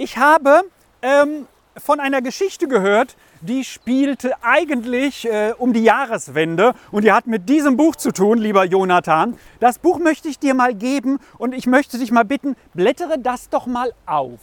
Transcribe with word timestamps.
Ich 0.00 0.16
habe 0.16 0.62
ähm, 1.02 1.46
von 1.76 2.00
einer 2.00 2.22
Geschichte 2.22 2.68
gehört, 2.68 3.18
die 3.42 3.64
spielte 3.64 4.32
eigentlich 4.42 5.26
äh, 5.26 5.52
um 5.58 5.74
die 5.74 5.82
Jahreswende 5.82 6.72
und 6.90 7.04
die 7.04 7.12
hat 7.12 7.26
mit 7.26 7.50
diesem 7.50 7.76
Buch 7.76 7.94
zu 7.96 8.10
tun, 8.10 8.38
lieber 8.38 8.64
Jonathan. 8.64 9.36
Das 9.60 9.78
Buch 9.78 9.98
möchte 9.98 10.28
ich 10.28 10.38
dir 10.38 10.54
mal 10.54 10.74
geben 10.74 11.18
und 11.36 11.54
ich 11.54 11.66
möchte 11.66 11.98
dich 11.98 12.12
mal 12.12 12.24
bitten, 12.24 12.56
blättere 12.72 13.18
das 13.18 13.50
doch 13.50 13.66
mal 13.66 13.92
auf. 14.06 14.40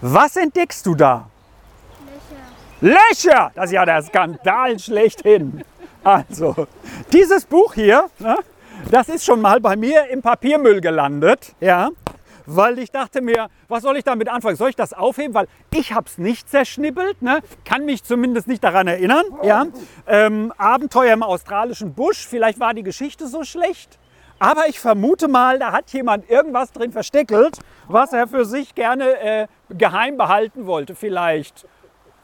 Was 0.00 0.36
entdeckst 0.36 0.86
du 0.86 0.94
da? 0.94 1.28
Löcher. 2.80 3.02
Löcher! 3.20 3.52
Das 3.54 3.66
ist 3.66 3.72
ja 3.72 3.84
der 3.84 4.02
Skandal 4.02 4.78
schlechthin. 4.78 5.62
Also, 6.02 6.66
dieses 7.12 7.44
Buch 7.44 7.74
hier, 7.74 8.08
ne, 8.18 8.38
das 8.90 9.10
ist 9.10 9.26
schon 9.26 9.42
mal 9.42 9.60
bei 9.60 9.76
mir 9.76 10.06
im 10.06 10.22
Papiermüll 10.22 10.80
gelandet. 10.80 11.54
Ja 11.60 11.90
weil 12.48 12.78
ich 12.78 12.90
dachte 12.90 13.20
mir, 13.20 13.48
was 13.68 13.82
soll 13.82 13.96
ich 13.96 14.04
damit 14.04 14.28
anfangen? 14.28 14.56
Soll 14.56 14.70
ich 14.70 14.76
das 14.76 14.92
aufheben? 14.92 15.34
Weil 15.34 15.48
ich 15.72 15.92
habe 15.92 16.06
es 16.06 16.18
nicht 16.18 16.48
zerschnippelt, 16.48 17.20
ne? 17.22 17.40
kann 17.64 17.84
mich 17.84 18.02
zumindest 18.02 18.48
nicht 18.48 18.64
daran 18.64 18.88
erinnern. 18.88 19.24
Ja? 19.42 19.66
Ähm, 20.06 20.52
Abenteuer 20.56 21.12
im 21.12 21.22
australischen 21.22 21.94
Busch, 21.94 22.26
vielleicht 22.26 22.58
war 22.58 22.72
die 22.74 22.82
Geschichte 22.82 23.26
so 23.26 23.44
schlecht. 23.44 23.98
Aber 24.38 24.68
ich 24.68 24.78
vermute 24.80 25.28
mal, 25.28 25.58
da 25.58 25.72
hat 25.72 25.92
jemand 25.92 26.30
irgendwas 26.30 26.72
drin 26.72 26.92
versteckelt, 26.92 27.58
was 27.88 28.12
er 28.12 28.28
für 28.28 28.44
sich 28.44 28.74
gerne 28.74 29.20
äh, 29.20 29.46
geheim 29.70 30.16
behalten 30.16 30.66
wollte. 30.66 30.94
Vielleicht, 30.94 31.66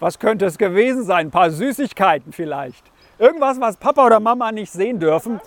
was 0.01 0.19
könnte 0.19 0.47
es 0.47 0.56
gewesen 0.56 1.03
sein? 1.05 1.27
Ein 1.27 1.31
paar 1.33 1.51
Süßigkeiten 1.51 2.33
vielleicht. 2.33 2.84
Irgendwas, 3.19 3.61
was 3.61 3.77
Papa 3.77 4.06
oder 4.06 4.20
Mama 4.20 4.53
nicht 4.53 4.73
sehen 4.73 5.01
dürfen. 5.01 5.41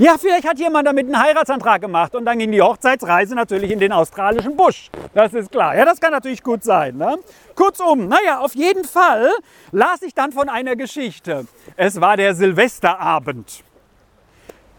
Ja, 0.00 0.16
vielleicht 0.16 0.48
hat 0.48 0.58
jemand 0.58 0.86
damit 0.86 1.04
einen 1.04 1.22
Heiratsantrag 1.22 1.82
gemacht 1.82 2.14
und 2.14 2.24
dann 2.24 2.38
ging 2.38 2.50
die 2.50 2.62
Hochzeitsreise 2.62 3.34
natürlich 3.34 3.70
in 3.70 3.78
den 3.78 3.92
australischen 3.92 4.56
Busch. 4.56 4.88
Das 5.12 5.34
ist 5.34 5.52
klar. 5.52 5.76
Ja, 5.76 5.84
das 5.84 6.00
kann 6.00 6.10
natürlich 6.10 6.42
gut 6.42 6.64
sein. 6.64 6.96
Ne? 6.96 7.18
Kurzum, 7.54 8.08
naja, 8.08 8.40
auf 8.40 8.54
jeden 8.54 8.84
Fall 8.84 9.28
las 9.72 10.00
ich 10.00 10.14
dann 10.14 10.32
von 10.32 10.48
einer 10.48 10.74
Geschichte. 10.74 11.46
Es 11.76 12.00
war 12.00 12.16
der 12.16 12.34
Silvesterabend. 12.34 13.62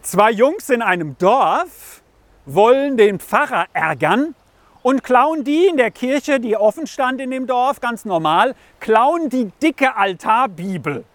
Zwei 0.02 0.31
Jungs 0.31 0.72
in 0.72 0.81
einem 0.81 1.16
Dorf 1.19 2.02
wollen 2.47 2.97
den 2.97 3.19
Pfarrer 3.19 3.67
ärgern 3.73 4.33
und 4.81 5.03
klauen 5.03 5.44
die 5.44 5.67
in 5.67 5.78
der 5.78 5.91
Kirche, 5.91 6.39
die 6.39 6.58
offen 6.58 6.88
stand 6.88 7.22
in 7.22 7.30
dem 7.30 7.45
Dorf, 7.45 7.80
ganz 7.80 8.06
normal, 8.06 8.56
klauen 8.80 9.30
die 9.30 9.52
dicke 9.61 9.95
Altarbibel. 9.95 11.06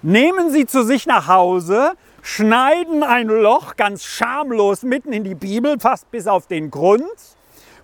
Nehmen 0.00 0.50
sie 0.50 0.64
zu 0.64 0.82
sich 0.82 1.04
nach 1.04 1.28
Hause, 1.28 1.92
schneiden 2.26 3.04
ein 3.04 3.28
Loch 3.28 3.76
ganz 3.76 4.04
schamlos 4.04 4.82
mitten 4.82 5.12
in 5.12 5.22
die 5.22 5.36
Bibel, 5.36 5.78
fast 5.78 6.10
bis 6.10 6.26
auf 6.26 6.48
den 6.48 6.72
Grund, 6.72 7.04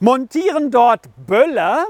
montieren 0.01 0.73
dort 0.73 1.03
Böller, 1.29 1.85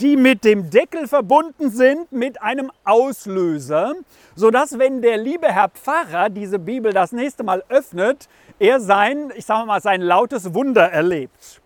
die 0.00 0.16
mit 0.16 0.44
dem 0.44 0.70
Deckel 0.70 1.08
verbunden 1.08 1.70
sind 1.70 2.12
mit 2.12 2.40
einem 2.40 2.70
Auslöser, 2.84 3.94
sodass 4.36 4.78
wenn 4.78 5.02
der 5.02 5.16
liebe 5.16 5.48
Herr 5.48 5.70
Pfarrer 5.70 6.30
diese 6.30 6.60
Bibel 6.60 6.92
das 6.92 7.10
nächste 7.10 7.42
Mal 7.42 7.64
öffnet, 7.68 8.28
er 8.60 8.78
sein, 8.78 9.32
ich 9.34 9.44
sage 9.44 9.66
mal, 9.66 9.82
sein 9.82 10.00
lautes 10.00 10.54
Wunder 10.54 10.92
erlebt. 10.92 11.60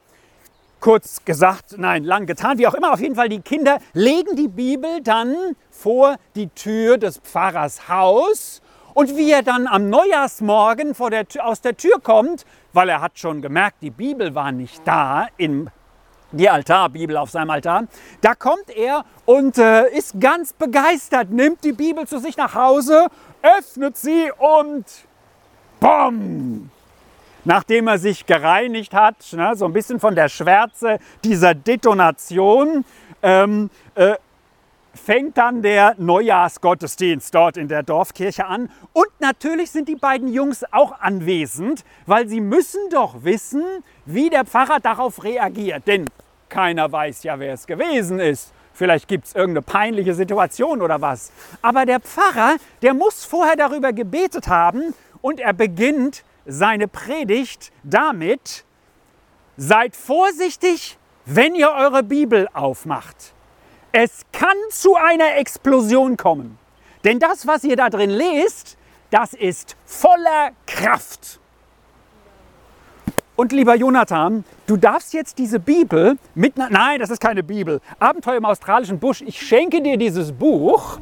Kurz 0.80 1.26
gesagt, 1.26 1.76
nein, 1.76 2.04
lang 2.04 2.24
getan, 2.24 2.56
wie 2.56 2.66
auch 2.66 2.74
immer, 2.74 2.94
auf 2.94 3.00
jeden 3.00 3.16
Fall, 3.16 3.28
die 3.28 3.42
Kinder 3.42 3.80
legen 3.92 4.34
die 4.34 4.48
Bibel 4.48 5.02
dann 5.02 5.36
vor 5.70 6.16
die 6.34 6.48
Tür 6.48 6.96
des 6.96 7.18
Pfarrers 7.18 7.90
Haus 7.90 8.62
und 8.94 9.16
wie 9.16 9.30
er 9.30 9.42
dann 9.42 9.66
am 9.66 9.88
Neujahrsmorgen 9.90 10.94
der, 11.10 11.26
aus 11.40 11.60
der 11.60 11.76
Tür 11.76 12.00
kommt, 12.02 12.44
weil 12.72 12.88
er 12.88 13.00
hat 13.00 13.18
schon 13.18 13.42
gemerkt, 13.42 13.76
die 13.82 13.90
Bibel 13.90 14.34
war 14.34 14.52
nicht 14.52 14.82
da, 14.86 15.26
in 15.36 15.70
die 16.32 16.48
Altarbibel 16.48 17.16
auf 17.16 17.30
seinem 17.30 17.50
Altar, 17.50 17.84
da 18.22 18.34
kommt 18.34 18.70
er 18.74 19.04
und 19.26 19.58
äh, 19.58 19.88
ist 19.90 20.18
ganz 20.20 20.52
begeistert, 20.52 21.30
nimmt 21.30 21.62
die 21.62 21.72
Bibel 21.72 22.06
zu 22.06 22.18
sich 22.18 22.36
nach 22.36 22.54
Hause, 22.54 23.06
öffnet 23.42 23.96
sie 23.96 24.30
und 24.38 24.84
BOM! 25.80 26.70
Nachdem 27.44 27.88
er 27.88 27.98
sich 27.98 28.24
gereinigt 28.24 28.94
hat, 28.94 29.16
ne, 29.32 29.56
so 29.56 29.64
ein 29.64 29.72
bisschen 29.72 29.98
von 29.98 30.14
der 30.14 30.28
Schwärze 30.28 30.98
dieser 31.24 31.54
Detonation, 31.54 32.84
ähm, 33.20 33.68
äh, 33.96 34.14
fängt 34.94 35.38
dann 35.38 35.62
der 35.62 35.94
Neujahrsgottesdienst 35.98 37.34
dort 37.34 37.56
in 37.56 37.68
der 37.68 37.82
Dorfkirche 37.82 38.46
an. 38.46 38.70
Und 38.92 39.08
natürlich 39.20 39.70
sind 39.70 39.88
die 39.88 39.96
beiden 39.96 40.32
Jungs 40.32 40.64
auch 40.70 41.00
anwesend, 41.00 41.84
weil 42.06 42.28
sie 42.28 42.40
müssen 42.40 42.80
doch 42.90 43.24
wissen, 43.24 43.64
wie 44.04 44.30
der 44.30 44.44
Pfarrer 44.44 44.80
darauf 44.80 45.24
reagiert. 45.24 45.86
Denn 45.86 46.06
keiner 46.48 46.90
weiß 46.92 47.22
ja, 47.22 47.38
wer 47.38 47.54
es 47.54 47.66
gewesen 47.66 48.20
ist. 48.20 48.52
Vielleicht 48.74 49.08
gibt 49.08 49.26
es 49.26 49.34
irgendeine 49.34 49.62
peinliche 49.62 50.14
Situation 50.14 50.80
oder 50.80 51.00
was. 51.00 51.30
Aber 51.60 51.84
der 51.84 52.00
Pfarrer, 52.00 52.56
der 52.80 52.94
muss 52.94 53.24
vorher 53.24 53.56
darüber 53.56 53.92
gebetet 53.92 54.48
haben 54.48 54.94
und 55.20 55.40
er 55.40 55.52
beginnt 55.52 56.24
seine 56.46 56.88
Predigt 56.88 57.70
damit, 57.82 58.64
seid 59.56 59.94
vorsichtig, 59.94 60.98
wenn 61.24 61.54
ihr 61.54 61.70
eure 61.70 62.02
Bibel 62.02 62.48
aufmacht. 62.52 63.31
Es 63.92 64.22
kann 64.32 64.56
zu 64.70 64.96
einer 64.96 65.36
Explosion 65.36 66.16
kommen. 66.16 66.58
Denn 67.04 67.18
das, 67.18 67.46
was 67.46 67.62
ihr 67.62 67.76
da 67.76 67.90
drin 67.90 68.08
lest, 68.08 68.78
das 69.10 69.34
ist 69.34 69.76
voller 69.84 70.52
Kraft. 70.66 71.38
Und 73.36 73.52
lieber 73.52 73.74
Jonathan, 73.74 74.44
du 74.66 74.78
darfst 74.78 75.12
jetzt 75.12 75.36
diese 75.36 75.58
Bibel 75.58 76.16
mit. 76.34 76.56
Nein, 76.56 77.00
das 77.00 77.10
ist 77.10 77.20
keine 77.20 77.42
Bibel. 77.42 77.80
Abenteuer 77.98 78.36
im 78.36 78.44
australischen 78.46 78.98
Busch. 78.98 79.20
Ich 79.20 79.40
schenke 79.40 79.82
dir 79.82 79.98
dieses 79.98 80.32
Buch. 80.32 80.98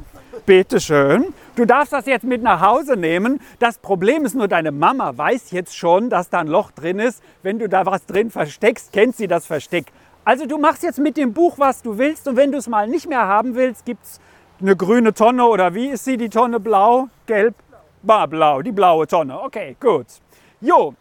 Bitte 0.47 0.81
schön. 0.81 1.33
Du 1.55 1.67
darfst 1.67 1.93
das 1.93 2.07
jetzt 2.07 2.25
mit 2.25 2.43
nach 2.43 2.61
Hause 2.61 2.97
nehmen. 2.97 3.41
Das 3.61 3.79
Problem 3.79 4.25
ist 4.25 4.35
nur, 4.35 4.49
deine 4.49 4.73
Mama 4.73 5.17
weiß 5.17 5.51
jetzt 5.53 5.77
schon, 5.77 6.09
dass 6.11 6.31
da 6.31 6.41
ein 6.41 6.49
Loch 6.49 6.73
drin 6.73 6.99
ist. 6.99 7.23
Wenn 7.43 7.59
du 7.59 7.69
da 7.69 7.87
was 7.87 8.07
drin 8.07 8.31
versteckst, 8.31 8.93
kennt 8.93 9.17
sie 9.17 9.29
das 9.29 9.47
Versteck. 9.47 9.93
Also 10.31 10.47
du 10.47 10.59
machst 10.59 10.85
jetzt 10.85 11.01
mit 11.01 11.17
dem 11.17 11.33
Buch, 11.33 11.59
was 11.59 11.83
du 11.83 11.99
willst 11.99 12.29
und 12.29 12.37
wenn 12.37 12.53
du 12.53 12.59
es 12.59 12.69
mal 12.69 12.87
nicht 12.87 13.09
mehr 13.09 13.27
haben 13.27 13.57
willst, 13.57 13.85
gibt 13.85 14.05
es 14.05 14.21
eine 14.61 14.77
grüne 14.77 15.13
Tonne 15.13 15.45
oder 15.45 15.75
wie 15.75 15.89
ist 15.89 16.05
sie, 16.05 16.17
die 16.17 16.29
Tonne 16.29 16.61
blau, 16.61 17.09
gelb? 17.27 17.57
Blau, 18.05 18.29
blau 18.29 18.63
die 18.63 18.71
blaue 18.71 19.09
Tonne. 19.09 19.43
Okay, 19.43 19.77
gut. 19.81 20.07
Jo, 20.61 20.95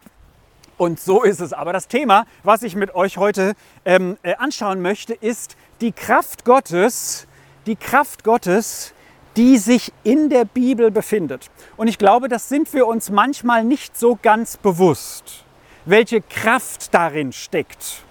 und 0.78 0.98
so 0.98 1.22
ist 1.22 1.38
es. 1.38 1.52
Aber 1.52 1.72
das 1.72 1.86
Thema, 1.86 2.26
was 2.42 2.64
ich 2.64 2.74
mit 2.74 2.92
euch 2.96 3.18
heute 3.18 3.52
ähm, 3.84 4.18
äh, 4.24 4.34
anschauen 4.34 4.82
möchte, 4.82 5.14
ist 5.14 5.56
die 5.80 5.92
Kraft 5.92 6.44
Gottes, 6.44 7.28
die 7.66 7.76
Kraft 7.76 8.24
Gottes, 8.24 8.94
die 9.36 9.58
sich 9.58 9.92
in 10.02 10.28
der 10.28 10.44
Bibel 10.44 10.90
befindet. 10.90 11.52
Und 11.76 11.86
ich 11.86 11.98
glaube, 11.98 12.28
das 12.28 12.48
sind 12.48 12.74
wir 12.74 12.88
uns 12.88 13.10
manchmal 13.10 13.62
nicht 13.62 13.96
so 13.96 14.18
ganz 14.20 14.56
bewusst, 14.56 15.44
welche 15.84 16.20
Kraft 16.20 16.92
darin 16.92 17.32
steckt. 17.32 18.02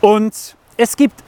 Und 0.00 0.56
es 0.76 0.96
gibt 0.96 1.22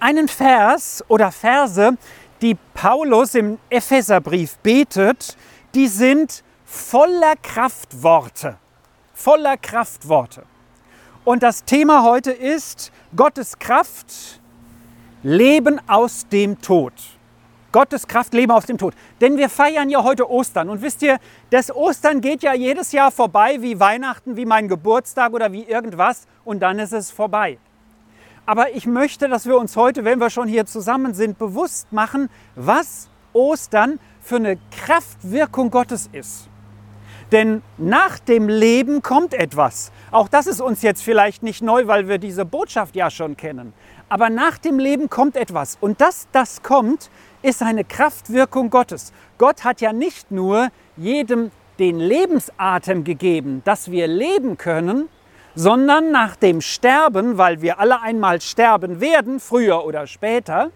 einen 0.00 0.28
Vers 0.28 1.04
oder 1.08 1.32
Verse, 1.32 1.96
die 2.40 2.56
Paulus 2.74 3.34
im 3.34 3.58
Epheserbrief 3.70 4.56
betet, 4.58 5.36
die 5.74 5.88
sind 5.88 6.44
voller 6.64 7.34
Kraftworte. 7.42 8.56
Voller 9.14 9.56
Kraftworte. 9.56 10.44
Und 11.24 11.42
das 11.42 11.64
Thema 11.64 12.02
heute 12.02 12.30
ist 12.32 12.92
Gottes 13.16 13.58
Kraft, 13.58 14.40
Leben 15.22 15.80
aus 15.88 16.28
dem 16.28 16.60
Tod. 16.60 16.92
Gottes 17.74 18.06
Kraft, 18.06 18.34
Leben 18.34 18.52
aus 18.52 18.66
dem 18.66 18.78
Tod. 18.78 18.94
Denn 19.20 19.36
wir 19.36 19.48
feiern 19.48 19.90
ja 19.90 20.04
heute 20.04 20.30
Ostern. 20.30 20.68
Und 20.68 20.80
wisst 20.80 21.02
ihr, 21.02 21.18
das 21.50 21.74
Ostern 21.74 22.20
geht 22.20 22.44
ja 22.44 22.54
jedes 22.54 22.92
Jahr 22.92 23.10
vorbei, 23.10 23.56
wie 23.62 23.80
Weihnachten, 23.80 24.36
wie 24.36 24.46
mein 24.46 24.68
Geburtstag 24.68 25.32
oder 25.32 25.50
wie 25.50 25.64
irgendwas. 25.64 26.28
Und 26.44 26.60
dann 26.60 26.78
ist 26.78 26.92
es 26.92 27.10
vorbei. 27.10 27.58
Aber 28.46 28.76
ich 28.76 28.86
möchte, 28.86 29.28
dass 29.28 29.46
wir 29.46 29.58
uns 29.58 29.74
heute, 29.74 30.04
wenn 30.04 30.20
wir 30.20 30.30
schon 30.30 30.46
hier 30.46 30.66
zusammen 30.66 31.14
sind, 31.14 31.36
bewusst 31.36 31.92
machen, 31.92 32.30
was 32.54 33.08
Ostern 33.32 33.98
für 34.22 34.36
eine 34.36 34.56
Kraftwirkung 34.70 35.72
Gottes 35.72 36.08
ist. 36.12 36.48
Denn 37.32 37.62
nach 37.76 38.20
dem 38.20 38.48
Leben 38.48 39.02
kommt 39.02 39.34
etwas. 39.34 39.90
Auch 40.12 40.28
das 40.28 40.46
ist 40.46 40.60
uns 40.60 40.82
jetzt 40.82 41.02
vielleicht 41.02 41.42
nicht 41.42 41.60
neu, 41.60 41.88
weil 41.88 42.06
wir 42.06 42.18
diese 42.18 42.44
Botschaft 42.44 42.94
ja 42.94 43.10
schon 43.10 43.36
kennen. 43.36 43.72
Aber 44.08 44.30
nach 44.30 44.58
dem 44.58 44.78
Leben 44.78 45.10
kommt 45.10 45.34
etwas. 45.34 45.76
Und 45.80 46.00
dass 46.00 46.28
das 46.30 46.62
kommt, 46.62 47.10
ist 47.44 47.62
eine 47.62 47.84
Kraftwirkung 47.84 48.70
Gottes. 48.70 49.12
Gott 49.36 49.64
hat 49.64 49.82
ja 49.82 49.92
nicht 49.92 50.30
nur 50.30 50.68
jedem 50.96 51.50
den 51.78 51.98
Lebensatem 51.98 53.04
gegeben, 53.04 53.60
dass 53.64 53.90
wir 53.90 54.06
leben 54.06 54.56
können, 54.56 55.10
sondern 55.54 56.10
nach 56.10 56.36
dem 56.36 56.62
Sterben, 56.62 57.36
weil 57.36 57.60
wir 57.60 57.78
alle 57.78 58.00
einmal 58.00 58.40
sterben 58.40 59.00
werden, 59.00 59.40
früher 59.40 59.84
oder 59.84 60.06
später, 60.06 60.70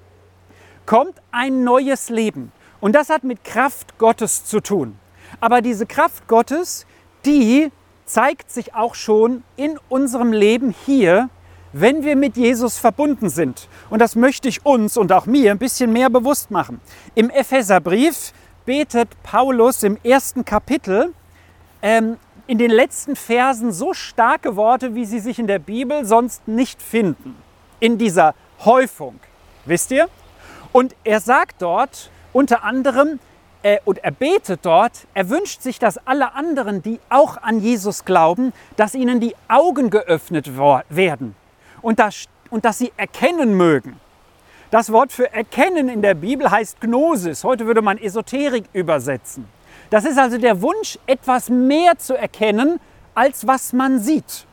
kommt 0.85 1.15
ein 1.33 1.65
neues 1.65 2.11
Leben. 2.11 2.53
Und 2.81 2.95
das 2.95 3.09
hat 3.09 3.25
mit 3.25 3.45
Kraft 3.45 3.97
Gottes 3.97 4.45
zu 4.45 4.61
tun. 4.61 4.99
Aber 5.41 5.63
diese 5.63 5.87
Kraft 5.87 6.29
Gottes, 6.29 6.87
die 7.25 7.73
zeigt 8.05 8.51
sich 8.51 8.75
auch 8.75 8.95
schon 8.95 9.43
in 9.57 9.79
unserem 9.89 10.33
Leben 10.33 10.75
hier, 10.85 11.31
wenn 11.73 12.05
wir 12.05 12.17
mit 12.17 12.37
Jesus 12.37 12.79
verbunden 12.79 13.29
sind. 13.29 13.69
Und 13.91 14.01
das 14.01 14.17
möchte 14.17 14.49
ich 14.49 14.65
uns 14.65 14.97
und 14.97 15.13
auch 15.13 15.27
mir 15.27 15.51
ein 15.51 15.59
bisschen 15.59 15.93
mehr 15.93 16.11
bewusst 16.11 16.51
machen. 16.51 16.81
Im 17.15 17.31
Epheserbrief 17.31 18.33
betet 18.65 19.09
Paulus 19.23 19.83
im 19.83 19.99
ersten 20.03 20.45
Kapitel 20.45 21.13
ähm, 21.83 22.17
in 22.47 22.59
den 22.59 22.71
letzten 22.71 23.17
Versen 23.17 23.73
so 23.73 23.93
starke 23.93 24.57
Worte, 24.57 24.95
wie 24.95 25.05
sie 25.05 25.21
sich 25.21 25.39
in 25.39 25.47
der 25.47 25.59
Bibel 25.59 26.05
sonst 26.05 26.49
nicht 26.49 26.81
finden. 26.81 27.37
In 27.81 27.99
dieser 27.99 28.35
Häufung. 28.65 29.21
Wisst 29.67 29.91
ihr? 29.91 30.09
Und 30.73 30.97
er 31.05 31.21
sagt 31.21 31.63
dort 31.63 32.11
unter 32.33 32.65
anderem, 32.65 33.21
äh, 33.63 33.79
und 33.85 33.99
er 33.99 34.11
betet 34.11 34.61
dort, 34.63 35.07
er 35.15 35.29
wünscht 35.29 35.63
sich, 35.63 35.79
dass 35.79 35.99
alle 36.07 36.35
anderen, 36.35 36.83
die 36.83 37.01
auch 37.09 37.37
an 37.43 37.61
Jesus 37.61 38.05
glauben, 38.05 38.53
dass 38.77 38.95
ihnen 38.95 39.21
die 39.21 39.35
Augen 39.49 39.91
geöffnet 39.91 40.57
werden 40.57 41.35
und 41.83 41.99
dass, 41.99 42.27
und 42.51 42.65
dass 42.65 42.79
sie 42.79 42.93
erkennen 42.97 43.55
mögen. 43.55 44.01
Das 44.71 44.93
Wort 44.93 45.13
für 45.13 45.33
erkennen 45.33 45.89
in 45.89 46.03
der 46.03 46.15
Bibel 46.15 46.51
heißt 46.51 46.81
Gnosis. 46.81 47.43
Heute 47.43 47.67
würde 47.67 47.81
man 47.81 47.97
Esoterik 47.97 48.65
übersetzen. 48.73 49.47
Das 49.91 50.05
ist 50.05 50.19
also 50.19 50.37
der 50.37 50.61
Wunsch, 50.61 50.99
etwas 51.07 51.49
mehr 51.49 51.97
zu 51.97 52.15
erkennen, 52.15 52.79
als 53.15 53.47
was 53.47 53.73
man 53.73 53.99
sieht. 54.01 54.47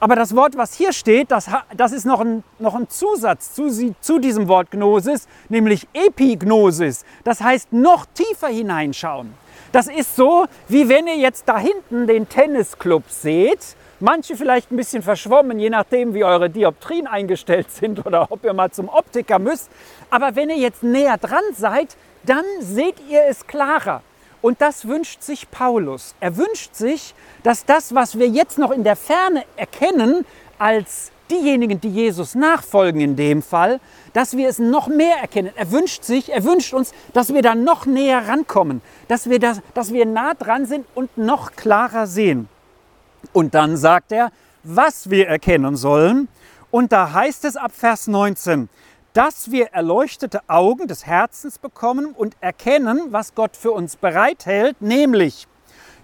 Aber 0.00 0.16
das 0.16 0.34
Wort, 0.34 0.56
was 0.56 0.74
hier 0.74 0.92
steht, 0.92 1.30
das, 1.30 1.48
das 1.76 1.92
ist 1.92 2.04
noch 2.04 2.20
ein, 2.20 2.42
noch 2.58 2.74
ein 2.74 2.88
Zusatz 2.88 3.54
zu, 3.54 3.94
zu 4.00 4.18
diesem 4.18 4.48
Wort 4.48 4.72
Gnosis, 4.72 5.28
nämlich 5.48 5.86
Epignosis. 5.92 7.04
Das 7.22 7.40
heißt 7.40 7.72
noch 7.72 8.06
tiefer 8.06 8.48
hineinschauen. 8.48 9.34
Das 9.70 9.86
ist 9.86 10.16
so, 10.16 10.46
wie 10.68 10.88
wenn 10.88 11.06
ihr 11.06 11.16
jetzt 11.16 11.48
da 11.48 11.58
hinten 11.58 12.06
den 12.06 12.28
Tennisclub 12.28 13.04
seht. 13.08 13.76
Manche 14.00 14.36
vielleicht 14.36 14.72
ein 14.72 14.76
bisschen 14.76 15.02
verschwommen, 15.02 15.58
je 15.58 15.70
nachdem, 15.70 16.14
wie 16.14 16.24
eure 16.24 16.50
Dioptrien 16.50 17.06
eingestellt 17.06 17.70
sind 17.70 18.04
oder 18.04 18.30
ob 18.30 18.44
ihr 18.44 18.52
mal 18.52 18.70
zum 18.70 18.88
Optiker 18.88 19.38
müsst. 19.38 19.70
Aber 20.10 20.34
wenn 20.34 20.50
ihr 20.50 20.58
jetzt 20.58 20.82
näher 20.82 21.16
dran 21.16 21.44
seid, 21.56 21.96
dann 22.24 22.44
seht 22.60 22.96
ihr 23.08 23.22
es 23.28 23.46
klarer. 23.46 24.02
Und 24.42 24.60
das 24.60 24.86
wünscht 24.86 25.22
sich 25.22 25.50
Paulus. 25.50 26.14
Er 26.20 26.36
wünscht 26.36 26.74
sich, 26.74 27.14
dass 27.42 27.64
das, 27.64 27.94
was 27.94 28.18
wir 28.18 28.28
jetzt 28.28 28.58
noch 28.58 28.72
in 28.72 28.84
der 28.84 28.96
Ferne 28.96 29.44
erkennen, 29.56 30.26
als 30.58 31.12
diejenigen, 31.30 31.80
die 31.80 31.88
Jesus 31.88 32.34
nachfolgen 32.34 33.00
in 33.00 33.16
dem 33.16 33.42
Fall, 33.42 33.80
dass 34.12 34.36
wir 34.36 34.48
es 34.48 34.58
noch 34.58 34.88
mehr 34.88 35.16
erkennen. 35.16 35.50
Er 35.56 35.70
wünscht 35.70 36.04
sich, 36.04 36.32
er 36.32 36.44
wünscht 36.44 36.74
uns, 36.74 36.92
dass 37.12 37.32
wir 37.32 37.42
da 37.42 37.54
noch 37.54 37.86
näher 37.86 38.28
rankommen, 38.28 38.82
dass 39.08 39.30
wir, 39.30 39.38
das, 39.38 39.60
dass 39.72 39.92
wir 39.92 40.04
nah 40.04 40.34
dran 40.34 40.66
sind 40.66 40.84
und 40.94 41.16
noch 41.16 41.52
klarer 41.52 42.06
sehen. 42.06 42.48
Und 43.34 43.54
dann 43.54 43.76
sagt 43.76 44.12
er, 44.12 44.30
was 44.62 45.10
wir 45.10 45.28
erkennen 45.28 45.76
sollen. 45.76 46.28
Und 46.70 46.92
da 46.92 47.12
heißt 47.12 47.44
es 47.44 47.56
ab 47.56 47.72
Vers 47.74 48.06
19, 48.06 48.70
dass 49.12 49.50
wir 49.50 49.66
erleuchtete 49.72 50.40
Augen 50.48 50.88
des 50.88 51.04
Herzens 51.04 51.58
bekommen 51.58 52.06
und 52.06 52.36
erkennen, 52.40 53.00
was 53.10 53.34
Gott 53.34 53.56
für 53.56 53.72
uns 53.72 53.96
bereithält, 53.96 54.80
nämlich 54.80 55.46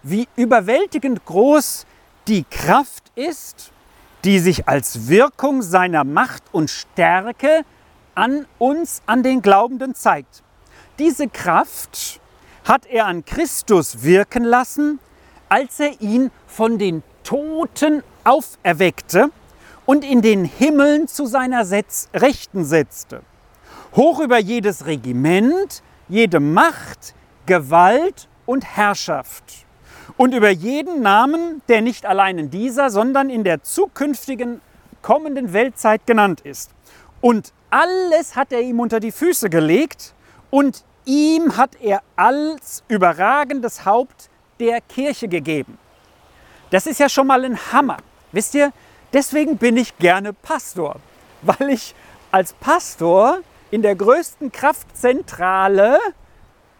wie 0.03 0.29
überwältigend 0.37 1.25
groß 1.25 1.87
die 2.29 2.45
Kraft 2.45 3.11
ist, 3.15 3.73
die 4.25 4.39
sich 4.39 4.69
als 4.69 5.09
Wirkung 5.09 5.63
seiner 5.63 6.05
Macht 6.05 6.43
und 6.53 6.69
Stärke 6.69 7.65
an 8.15 8.47
uns, 8.59 9.03
an 9.07 9.23
den 9.23 9.41
Glaubenden 9.41 9.95
zeigt. 9.95 10.43
Diese 10.99 11.29
Kraft 11.29 12.21
hat 12.65 12.87
er 12.87 13.07
an 13.07 13.25
Christus 13.25 14.03
wirken 14.03 14.45
lassen, 14.45 14.99
als 15.49 15.81
er 15.81 16.01
ihn 16.01 16.31
von 16.47 16.79
den 16.79 17.03
Toten 17.25 18.03
auferweckte 18.25 19.31
und 19.87 20.05
in 20.05 20.23
den 20.23 20.45
Himmeln 20.45 21.09
zu 21.09 21.27
seiner 21.27 21.65
Setz 21.65 22.09
Rechten 22.15 22.65
setzte. 22.65 23.23
Hoch 23.97 24.21
über 24.21 24.39
jedes 24.39 24.87
Regiment, 24.87 25.83
jede 26.09 26.39
Macht, 26.39 27.15
Gewalt 27.47 28.29
und 28.47 28.65
Herrschaft. 28.65 29.67
Und 30.17 30.35
über 30.35 30.51
jeden 30.51 31.03
Namen, 31.03 31.63
der 31.69 31.81
nicht 31.81 32.07
allein 32.07 32.39
in 32.39 32.51
dieser, 32.51 32.91
sondern 32.91 33.31
in 33.31 33.43
der 33.43 33.63
zukünftigen 33.63 34.61
kommenden 35.03 35.53
Weltzeit 35.53 36.07
genannt 36.07 36.43
ist. 36.43 36.71
Und 37.21 37.53
alles 37.71 38.37
hat 38.37 38.53
er 38.53 38.61
ihm 38.61 38.81
unter 38.81 39.01
die 39.01 39.13
Füße 39.13 39.51
gelegt 39.51 40.15
und 40.51 40.85
ihm 41.05 41.57
hat 41.57 41.81
er 41.81 42.03
als 42.17 42.85
überragendes 42.89 43.85
Haupt 43.85 44.31
der 44.61 44.81
Kirche 44.81 45.27
gegeben. 45.27 45.79
Das 46.71 46.87
ist 46.87 47.01
ja 47.01 47.09
schon 47.09 47.27
mal 47.27 47.45
ein 47.45 47.59
Hammer. 47.73 47.99
Wisst 48.33 48.55
ihr, 48.55 48.73
Deswegen 49.13 49.57
bin 49.57 49.77
ich 49.77 49.99
gerne 49.99 50.33
Pastor, 50.33 50.97
weil 51.43 51.71
ich 51.71 51.97
als 52.31 52.53
Pastor 52.53 53.39
in 53.73 53.83
der 53.83 53.97
größten 53.97 54.53
Kraftzentrale 54.53 55.99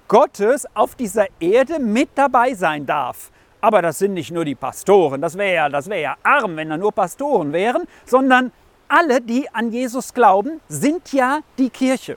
Gottes 0.07 0.65
auf 0.75 0.95
dieser 0.95 1.27
Erde 1.41 1.81
mit 1.81 2.11
dabei 2.15 2.55
sein 2.55 2.87
darf. 2.87 3.33
Aber 3.61 3.83
das 3.83 3.99
sind 3.99 4.15
nicht 4.15 4.31
nur 4.31 4.45
die 4.45 4.55
Pastoren, 4.55 5.21
das 5.21 5.37
wäre 5.37 5.55
ja, 5.55 5.69
das 5.69 5.89
wär 5.89 5.99
ja 5.99 6.17
arm, 6.23 6.57
wenn 6.57 6.71
da 6.71 6.77
nur 6.77 6.93
Pastoren 6.93 7.53
wären, 7.53 7.83
sondern 8.07 8.53
alle, 8.87 9.21
die 9.21 9.53
an 9.53 9.73
Jesus 9.73 10.15
glauben, 10.15 10.61
sind 10.69 11.13
ja 11.13 11.41
die 11.59 11.69
Kirche. 11.69 12.17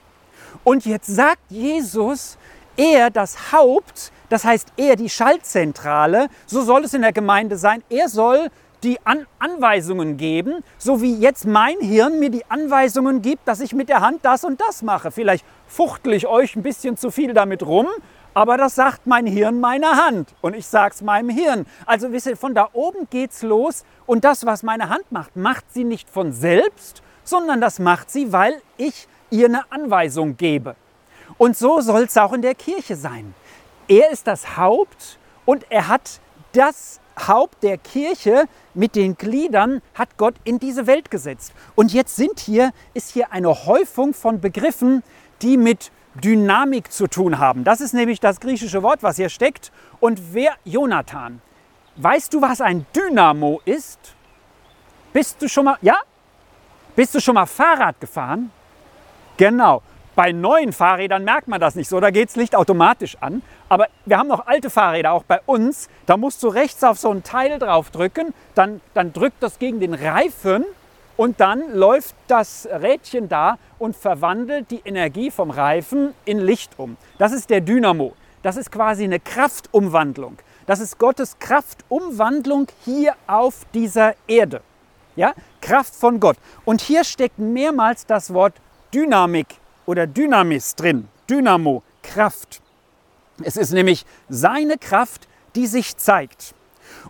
Und 0.62 0.86
jetzt 0.86 1.08
sagt 1.08 1.42
Jesus, 1.50 2.38
er 2.76 3.10
das 3.10 3.52
Haupt, 3.52 4.12
das 4.28 4.44
heißt 4.44 4.68
er 4.76 4.96
die 4.96 5.08
Schaltzentrale, 5.08 6.28
so 6.46 6.62
soll 6.62 6.84
es 6.84 6.94
in 6.94 7.02
der 7.02 7.12
Gemeinde 7.12 7.56
sein, 7.56 7.82
er 7.88 8.08
soll 8.08 8.50
die 8.82 8.98
An 9.04 9.26
Anweisungen 9.38 10.16
geben, 10.16 10.62
so 10.76 11.00
wie 11.00 11.16
jetzt 11.16 11.46
mein 11.46 11.80
Hirn 11.80 12.18
mir 12.18 12.30
die 12.30 12.44
Anweisungen 12.50 13.22
gibt, 13.22 13.48
dass 13.48 13.60
ich 13.60 13.72
mit 13.72 13.88
der 13.88 14.00
Hand 14.00 14.24
das 14.24 14.44
und 14.44 14.60
das 14.60 14.82
mache. 14.82 15.10
Vielleicht 15.10 15.44
fuchtel 15.66 16.12
ich 16.12 16.26
euch 16.26 16.54
ein 16.54 16.62
bisschen 16.62 16.96
zu 16.96 17.10
viel 17.10 17.32
damit 17.32 17.64
rum, 17.64 17.86
aber 18.34 18.56
das 18.56 18.74
sagt 18.74 19.06
mein 19.06 19.26
Hirn 19.26 19.60
meiner 19.60 19.96
Hand 20.04 20.34
und 20.42 20.54
ich 20.54 20.66
sage 20.66 20.94
es 20.94 21.02
meinem 21.02 21.30
Hirn. 21.30 21.66
Also 21.86 22.12
wisst 22.12 22.26
ihr, 22.26 22.36
von 22.36 22.54
da 22.54 22.68
oben 22.72 23.08
geht's 23.08 23.42
los 23.42 23.84
und 24.06 24.24
das, 24.24 24.44
was 24.44 24.62
meine 24.62 24.90
Hand 24.90 25.10
macht, 25.10 25.34
macht 25.34 25.64
sie 25.72 25.84
nicht 25.84 26.10
von 26.10 26.32
selbst, 26.32 27.02
sondern 27.22 27.60
das 27.60 27.78
macht 27.78 28.10
sie, 28.10 28.32
weil 28.32 28.60
ich 28.76 29.08
ihr 29.30 29.46
eine 29.46 29.72
Anweisung 29.72 30.36
gebe. 30.36 30.76
Und 31.38 31.56
so 31.56 31.80
soll 31.80 32.02
es 32.02 32.16
auch 32.16 32.32
in 32.32 32.42
der 32.42 32.54
Kirche 32.54 32.96
sein. 32.96 33.34
Er 33.88 34.10
ist 34.10 34.26
das 34.26 34.56
Haupt 34.56 35.18
und 35.44 35.70
er 35.70 35.88
hat 35.88 36.20
das 36.52 37.00
Haupt 37.26 37.62
der 37.62 37.78
Kirche 37.78 38.44
mit 38.74 38.96
den 38.96 39.16
Gliedern 39.16 39.82
hat 39.94 40.16
Gott 40.16 40.34
in 40.44 40.58
diese 40.58 40.86
Welt 40.86 41.10
gesetzt. 41.10 41.52
Und 41.74 41.92
jetzt 41.92 42.16
sind 42.16 42.40
hier, 42.40 42.72
ist 42.92 43.12
hier 43.12 43.32
eine 43.32 43.66
Häufung 43.66 44.14
von 44.14 44.40
Begriffen, 44.40 45.02
die 45.42 45.56
mit 45.56 45.92
Dynamik 46.14 46.92
zu 46.92 47.06
tun 47.06 47.38
haben. 47.38 47.64
Das 47.64 47.80
ist 47.80 47.92
nämlich 47.92 48.20
das 48.20 48.40
griechische 48.40 48.82
Wort, 48.82 49.02
was 49.02 49.16
hier 49.16 49.28
steckt. 49.28 49.72
Und 50.00 50.34
wer, 50.34 50.54
Jonathan, 50.64 51.40
weißt 51.96 52.32
du, 52.34 52.40
was 52.40 52.60
ein 52.60 52.86
Dynamo 52.94 53.60
ist? 53.64 53.98
Bist 55.12 55.40
du 55.42 55.48
schon 55.48 55.66
mal, 55.66 55.78
ja? 55.82 55.96
Bist 56.96 57.14
du 57.14 57.20
schon 57.20 57.34
mal 57.34 57.46
Fahrrad 57.46 58.00
gefahren? 58.00 58.50
Genau. 59.36 59.82
Bei 60.14 60.30
neuen 60.30 60.72
Fahrrädern 60.72 61.24
merkt 61.24 61.48
man 61.48 61.60
das 61.60 61.74
nicht 61.74 61.88
so, 61.88 61.98
da 61.98 62.10
geht 62.10 62.28
das 62.28 62.36
Licht 62.36 62.54
automatisch 62.54 63.16
an. 63.20 63.42
Aber 63.68 63.88
wir 64.04 64.18
haben 64.18 64.28
noch 64.28 64.46
alte 64.46 64.70
Fahrräder, 64.70 65.12
auch 65.12 65.24
bei 65.24 65.40
uns. 65.46 65.88
Da 66.06 66.16
musst 66.16 66.42
du 66.42 66.48
rechts 66.48 66.84
auf 66.84 66.98
so 66.98 67.10
ein 67.10 67.24
Teil 67.24 67.58
drauf 67.58 67.90
drücken, 67.90 68.32
dann, 68.54 68.80
dann 68.94 69.12
drückt 69.12 69.42
das 69.42 69.58
gegen 69.58 69.80
den 69.80 69.92
Reifen 69.92 70.64
und 71.16 71.40
dann 71.40 71.74
läuft 71.74 72.14
das 72.28 72.68
Rädchen 72.70 73.28
da 73.28 73.58
und 73.78 73.96
verwandelt 73.96 74.70
die 74.70 74.82
Energie 74.84 75.30
vom 75.30 75.50
Reifen 75.50 76.14
in 76.24 76.38
Licht 76.38 76.72
um. 76.76 76.96
Das 77.18 77.32
ist 77.32 77.50
der 77.50 77.60
Dynamo. 77.60 78.14
Das 78.42 78.56
ist 78.56 78.70
quasi 78.70 79.04
eine 79.04 79.20
Kraftumwandlung. 79.20 80.38
Das 80.66 80.78
ist 80.78 80.98
Gottes 80.98 81.38
Kraftumwandlung 81.38 82.66
hier 82.84 83.14
auf 83.26 83.66
dieser 83.74 84.14
Erde. 84.26 84.60
Ja? 85.16 85.34
Kraft 85.60 85.94
von 85.94 86.20
Gott. 86.20 86.36
Und 86.64 86.80
hier 86.80 87.04
steckt 87.04 87.38
mehrmals 87.38 88.06
das 88.06 88.32
Wort 88.32 88.54
Dynamik 88.92 89.46
oder 89.86 90.06
Dynamis 90.06 90.74
drin. 90.74 91.08
Dynamo, 91.28 91.82
Kraft. 92.02 92.60
Es 93.42 93.56
ist 93.56 93.72
nämlich 93.72 94.04
seine 94.28 94.78
Kraft, 94.78 95.28
die 95.54 95.66
sich 95.66 95.96
zeigt. 95.96 96.54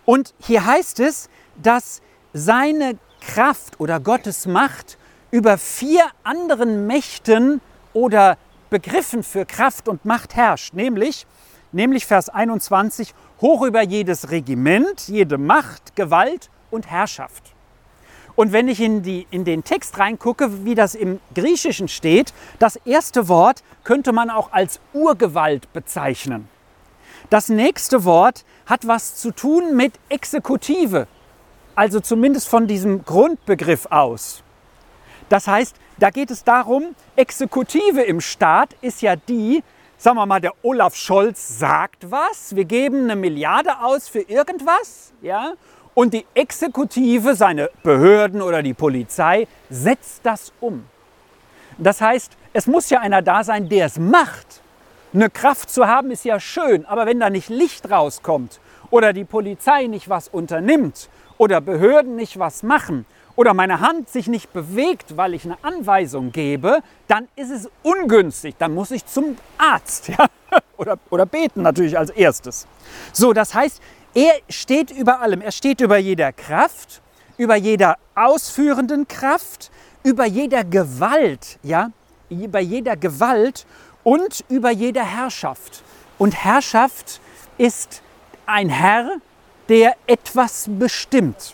Und 0.05 0.33
hier 0.39 0.65
heißt 0.65 0.99
es, 0.99 1.29
dass 1.61 2.01
seine 2.33 2.97
Kraft 3.21 3.79
oder 3.79 3.99
Gottes 3.99 4.45
Macht 4.45 4.97
über 5.31 5.57
vier 5.57 6.05
anderen 6.23 6.87
Mächten 6.87 7.61
oder 7.93 8.37
Begriffen 8.69 9.23
für 9.23 9.45
Kraft 9.45 9.87
und 9.87 10.05
Macht 10.05 10.35
herrscht, 10.35 10.73
nämlich, 10.73 11.25
nämlich 11.71 12.05
Vers 12.05 12.29
21, 12.29 13.13
hoch 13.41 13.63
über 13.63 13.81
jedes 13.81 14.31
Regiment, 14.31 15.07
jede 15.07 15.37
Macht, 15.37 15.95
Gewalt 15.95 16.49
und 16.71 16.89
Herrschaft. 16.89 17.54
Und 18.35 18.51
wenn 18.51 18.67
ich 18.67 18.81
in, 18.81 19.01
die, 19.01 19.27
in 19.31 19.45
den 19.45 19.63
Text 19.63 19.97
reingucke, 19.97 20.65
wie 20.65 20.75
das 20.75 20.93
im 20.93 21.19
Griechischen 21.33 21.87
steht, 21.87 22.33
das 22.59 22.75
erste 22.77 23.27
Wort 23.27 23.63
könnte 23.83 24.11
man 24.11 24.29
auch 24.29 24.51
als 24.51 24.79
Urgewalt 24.93 25.71
bezeichnen. 25.71 26.49
Das 27.29 27.49
nächste 27.49 28.03
Wort 28.03 28.45
hat 28.65 28.87
was 28.87 29.15
zu 29.15 29.31
tun 29.31 29.75
mit 29.75 29.93
Exekutive, 30.09 31.07
also 31.75 31.99
zumindest 31.99 32.47
von 32.47 32.67
diesem 32.67 33.03
Grundbegriff 33.03 33.87
aus. 33.89 34.43
Das 35.29 35.47
heißt, 35.47 35.75
da 35.97 36.09
geht 36.09 36.29
es 36.29 36.43
darum, 36.43 36.95
Exekutive 37.15 38.01
im 38.01 38.21
Staat 38.21 38.75
ist 38.81 39.01
ja 39.01 39.15
die, 39.15 39.63
sagen 39.97 40.17
wir 40.17 40.25
mal, 40.25 40.41
der 40.41 40.53
Olaf 40.61 40.95
Scholz 40.95 41.57
sagt 41.57 42.11
was, 42.11 42.55
wir 42.55 42.65
geben 42.65 43.05
eine 43.05 43.15
Milliarde 43.15 43.79
aus 43.79 44.07
für 44.07 44.21
irgendwas, 44.21 45.13
ja, 45.21 45.53
und 45.95 46.13
die 46.13 46.25
Exekutive, 46.35 47.33
seine 47.33 47.71
Behörden 47.81 48.43
oder 48.43 48.61
die 48.61 48.75
Polizei, 48.75 49.47
setzt 49.69 50.19
das 50.23 50.53
um. 50.59 50.85
Das 51.79 52.01
heißt, 52.01 52.33
es 52.53 52.67
muss 52.67 52.89
ja 52.89 52.99
einer 52.99 53.21
da 53.21 53.43
sein, 53.43 53.67
der 53.67 53.87
es 53.87 53.97
macht. 53.97 54.61
Eine 55.13 55.29
Kraft 55.29 55.71
zu 55.71 55.87
haben 55.87 56.11
ist 56.11 56.25
ja 56.25 56.39
schön, 56.39 56.85
aber 56.85 57.05
wenn 57.05 57.19
da 57.19 57.29
nicht 57.29 57.49
Licht 57.49 57.89
rauskommt 57.89 58.59
oder 58.91 59.13
die 59.13 59.23
Polizei 59.23 59.87
nicht 59.87 60.09
was 60.09 60.27
unternimmt 60.27 61.09
oder 61.37 61.61
Behörden 61.61 62.15
nicht 62.15 62.37
was 62.37 62.63
machen 62.63 63.05
oder 63.37 63.53
meine 63.53 63.79
Hand 63.79 64.09
sich 64.09 64.27
nicht 64.27 64.51
bewegt, 64.53 65.17
weil 65.17 65.33
ich 65.33 65.45
eine 65.45 65.57
Anweisung 65.61 66.31
gebe, 66.31 66.79
dann 67.07 67.27
ist 67.35 67.51
es 67.51 67.69
ungünstig. 67.83 68.55
Dann 68.57 68.73
muss 68.73 68.91
ich 68.91 69.05
zum 69.05 69.37
Arzt 69.57 70.07
ja? 70.17 70.27
oder, 70.77 70.97
oder 71.09 71.25
beten 71.25 71.61
natürlich 71.61 71.97
als 71.97 72.09
erstes. 72.09 72.67
So, 73.13 73.31
das 73.33 73.53
heißt, 73.53 73.81
er 74.15 74.33
steht 74.49 74.91
über 74.91 75.19
allem. 75.19 75.41
Er 75.41 75.51
steht 75.51 75.81
über 75.81 75.97
jeder 75.97 76.31
Kraft, 76.31 77.01
über 77.37 77.55
jeder 77.55 77.97
ausführenden 78.15 79.07
Kraft, 79.09 79.69
über 80.03 80.25
jeder 80.25 80.63
Gewalt, 80.63 81.59
ja, 81.63 81.91
über 82.29 82.59
jeder 82.59 82.95
Gewalt 82.95 83.65
und 84.05 84.45
über 84.47 84.71
jeder 84.71 85.03
Herrschaft. 85.03 85.83
Und 86.17 86.31
Herrschaft 86.45 87.19
ist 87.57 88.01
ein 88.45 88.69
Herr, 88.69 89.17
der 89.67 89.95
etwas 90.07 90.67
bestimmt. 90.69 91.53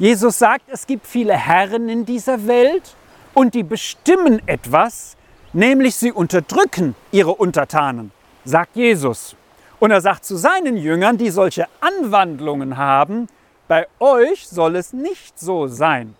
Jesus 0.00 0.38
sagt, 0.38 0.64
es 0.68 0.84
gibt 0.86 1.06
viele 1.06 1.34
Herren 1.34 1.88
in 1.88 2.04
dieser 2.04 2.48
Welt 2.48 2.96
und 3.34 3.54
die 3.54 3.62
bestimmen 3.62 4.42
etwas, 4.48 5.16
nämlich 5.52 5.94
sie 5.94 6.10
unterdrücken 6.10 6.96
ihre 7.12 7.34
Untertanen, 7.34 8.10
sagt 8.44 8.74
Jesus. 8.74 9.36
Und 9.80 9.90
er 9.90 10.00
sagt 10.00 10.24
zu 10.24 10.36
seinen 10.36 10.76
Jüngern, 10.76 11.18
die 11.18 11.30
solche 11.30 11.66
Anwandlungen 11.80 12.76
haben, 12.76 13.28
bei 13.68 13.86
euch 14.00 14.48
soll 14.48 14.76
es 14.76 14.92
nicht 14.92 15.38
so 15.38 15.66
sein. 15.68 16.14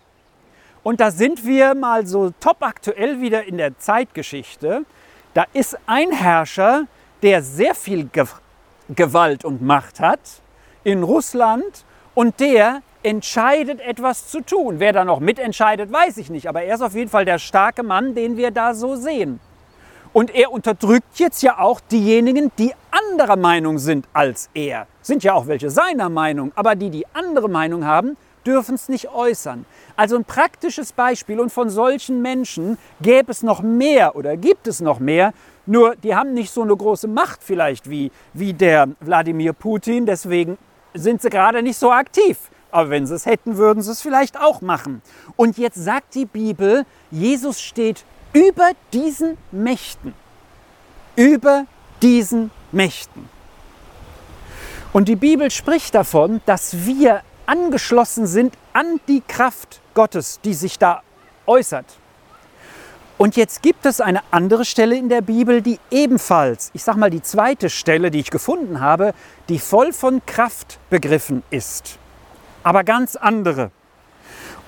Und 0.84 1.00
da 1.00 1.10
sind 1.10 1.44
wir 1.44 1.74
mal 1.74 2.06
so 2.06 2.30
top 2.40 2.62
aktuell 2.62 3.20
wieder 3.20 3.44
in 3.44 3.56
der 3.56 3.76
Zeitgeschichte. 3.78 4.84
Da 5.34 5.44
ist 5.52 5.78
ein 5.86 6.12
Herrscher, 6.12 6.86
der 7.22 7.42
sehr 7.42 7.74
viel 7.74 8.08
Gewalt 8.88 9.44
und 9.44 9.60
Macht 9.60 10.00
hat 10.00 10.20
in 10.84 11.02
Russland 11.02 11.84
und 12.14 12.38
der 12.40 12.82
entscheidet, 13.02 13.80
etwas 13.80 14.28
zu 14.28 14.40
tun. 14.40 14.78
Wer 14.78 14.92
da 14.92 15.04
noch 15.04 15.20
mitentscheidet, 15.20 15.92
weiß 15.92 16.16
ich 16.18 16.30
nicht, 16.30 16.48
aber 16.48 16.62
er 16.62 16.74
ist 16.74 16.82
auf 16.82 16.94
jeden 16.94 17.10
Fall 17.10 17.24
der 17.24 17.38
starke 17.38 17.82
Mann, 17.82 18.14
den 18.14 18.36
wir 18.36 18.50
da 18.50 18.74
so 18.74 18.96
sehen. 18.96 19.40
Und 20.12 20.34
er 20.34 20.52
unterdrückt 20.52 21.18
jetzt 21.18 21.42
ja 21.42 21.58
auch 21.58 21.80
diejenigen, 21.80 22.50
die 22.58 22.72
anderer 22.90 23.36
Meinung 23.36 23.78
sind 23.78 24.06
als 24.12 24.48
er. 24.54 24.86
Sind 25.02 25.22
ja 25.24 25.34
auch 25.34 25.46
welche 25.46 25.70
seiner 25.70 26.08
Meinung, 26.08 26.52
aber 26.54 26.74
die, 26.74 26.90
die 26.90 27.06
andere 27.12 27.48
Meinung 27.48 27.84
haben, 27.84 28.16
dürfen 28.46 28.76
es 28.76 28.88
nicht 28.88 29.10
äußern. 29.10 29.66
Also 29.96 30.16
ein 30.16 30.24
praktisches 30.24 30.92
Beispiel 30.92 31.40
und 31.40 31.52
von 31.52 31.70
solchen 31.70 32.22
Menschen 32.22 32.78
gäbe 33.00 33.30
es 33.30 33.42
noch 33.42 33.60
mehr 33.60 34.16
oder 34.16 34.36
gibt 34.36 34.66
es 34.66 34.80
noch 34.80 35.00
mehr, 35.00 35.32
nur 35.66 35.96
die 35.96 36.14
haben 36.14 36.32
nicht 36.32 36.50
so 36.50 36.62
eine 36.62 36.74
große 36.74 37.08
Macht 37.08 37.42
vielleicht 37.42 37.90
wie, 37.90 38.10
wie 38.32 38.54
der 38.54 38.88
Wladimir 39.00 39.52
Putin, 39.52 40.06
deswegen 40.06 40.56
sind 40.94 41.20
sie 41.20 41.28
gerade 41.28 41.62
nicht 41.62 41.78
so 41.78 41.92
aktiv. 41.92 42.38
Aber 42.70 42.90
wenn 42.90 43.06
sie 43.06 43.14
es 43.14 43.26
hätten, 43.26 43.56
würden 43.56 43.82
sie 43.82 43.90
es 43.90 44.00
vielleicht 44.00 44.40
auch 44.40 44.60
machen. 44.60 45.02
Und 45.36 45.58
jetzt 45.58 45.82
sagt 45.82 46.14
die 46.14 46.26
Bibel, 46.26 46.84
Jesus 47.10 47.60
steht 47.60 48.04
über 48.32 48.72
diesen 48.92 49.38
Mächten. 49.50 50.14
Über 51.16 51.66
diesen 52.02 52.50
Mächten. 52.72 53.28
Und 54.92 55.08
die 55.08 55.16
Bibel 55.16 55.50
spricht 55.50 55.94
davon, 55.94 56.40
dass 56.46 56.86
wir 56.86 57.22
angeschlossen 57.46 58.26
sind 58.26 58.54
an 58.72 59.00
die 59.08 59.22
Kraft 59.26 59.80
Gottes, 59.94 60.40
die 60.44 60.54
sich 60.54 60.78
da 60.78 61.02
äußert. 61.46 61.86
Und 63.16 63.36
jetzt 63.36 63.62
gibt 63.62 63.84
es 63.84 64.00
eine 64.00 64.20
andere 64.30 64.64
Stelle 64.64 64.96
in 64.96 65.08
der 65.08 65.22
Bibel, 65.22 65.60
die 65.60 65.80
ebenfalls, 65.90 66.70
ich 66.72 66.84
sage 66.84 66.98
mal 66.98 67.10
die 67.10 67.22
zweite 67.22 67.68
Stelle, 67.68 68.10
die 68.10 68.20
ich 68.20 68.30
gefunden 68.30 68.80
habe, 68.80 69.12
die 69.48 69.58
voll 69.58 69.92
von 69.92 70.24
Kraft 70.24 70.78
begriffen 70.88 71.42
ist 71.50 71.98
aber 72.68 72.84
ganz 72.84 73.16
andere. 73.16 73.70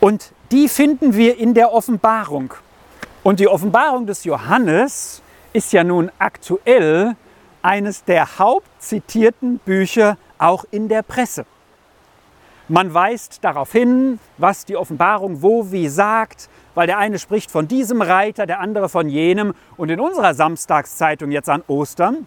Und 0.01 0.33
die 0.53 0.69
finden 0.69 1.15
wir 1.15 1.37
in 1.37 1.53
der 1.53 1.73
Offenbarung. 1.73 2.55
Und 3.23 3.39
die 3.39 3.49
Offenbarung 3.49 4.07
des 4.07 4.25
Johannes 4.25 5.21
ist 5.53 5.75
ja 5.75 5.85
nun 5.85 6.11
aktuell 6.19 7.17
eines 7.61 8.03
der 8.05 8.39
hauptzitierten 8.39 9.59
Bücher 9.59 10.17
auch 10.39 10.65
in 10.71 10.89
der 10.89 11.03
Presse. 11.03 11.45
Man 12.69 12.95
weist 12.95 13.45
darauf 13.45 13.73
hin, 13.73 14.19
was 14.39 14.65
die 14.65 14.77
Offenbarung 14.77 15.43
wo 15.43 15.71
wie 15.71 15.89
sagt, 15.89 16.49
weil 16.75 16.87
der 16.87 16.97
eine 16.97 17.19
spricht 17.19 17.51
von 17.51 17.69
diesem 17.69 18.01
Reiter, 18.01 18.47
der 18.47 18.61
andere 18.61 18.89
von 18.89 19.11
jenem. 19.11 19.53
Und 19.77 19.91
in 19.91 20.01
unserer 20.01 20.33
Samstagszeitung 20.33 21.31
jetzt 21.31 21.51
an 21.51 21.63
Ostern 21.67 22.27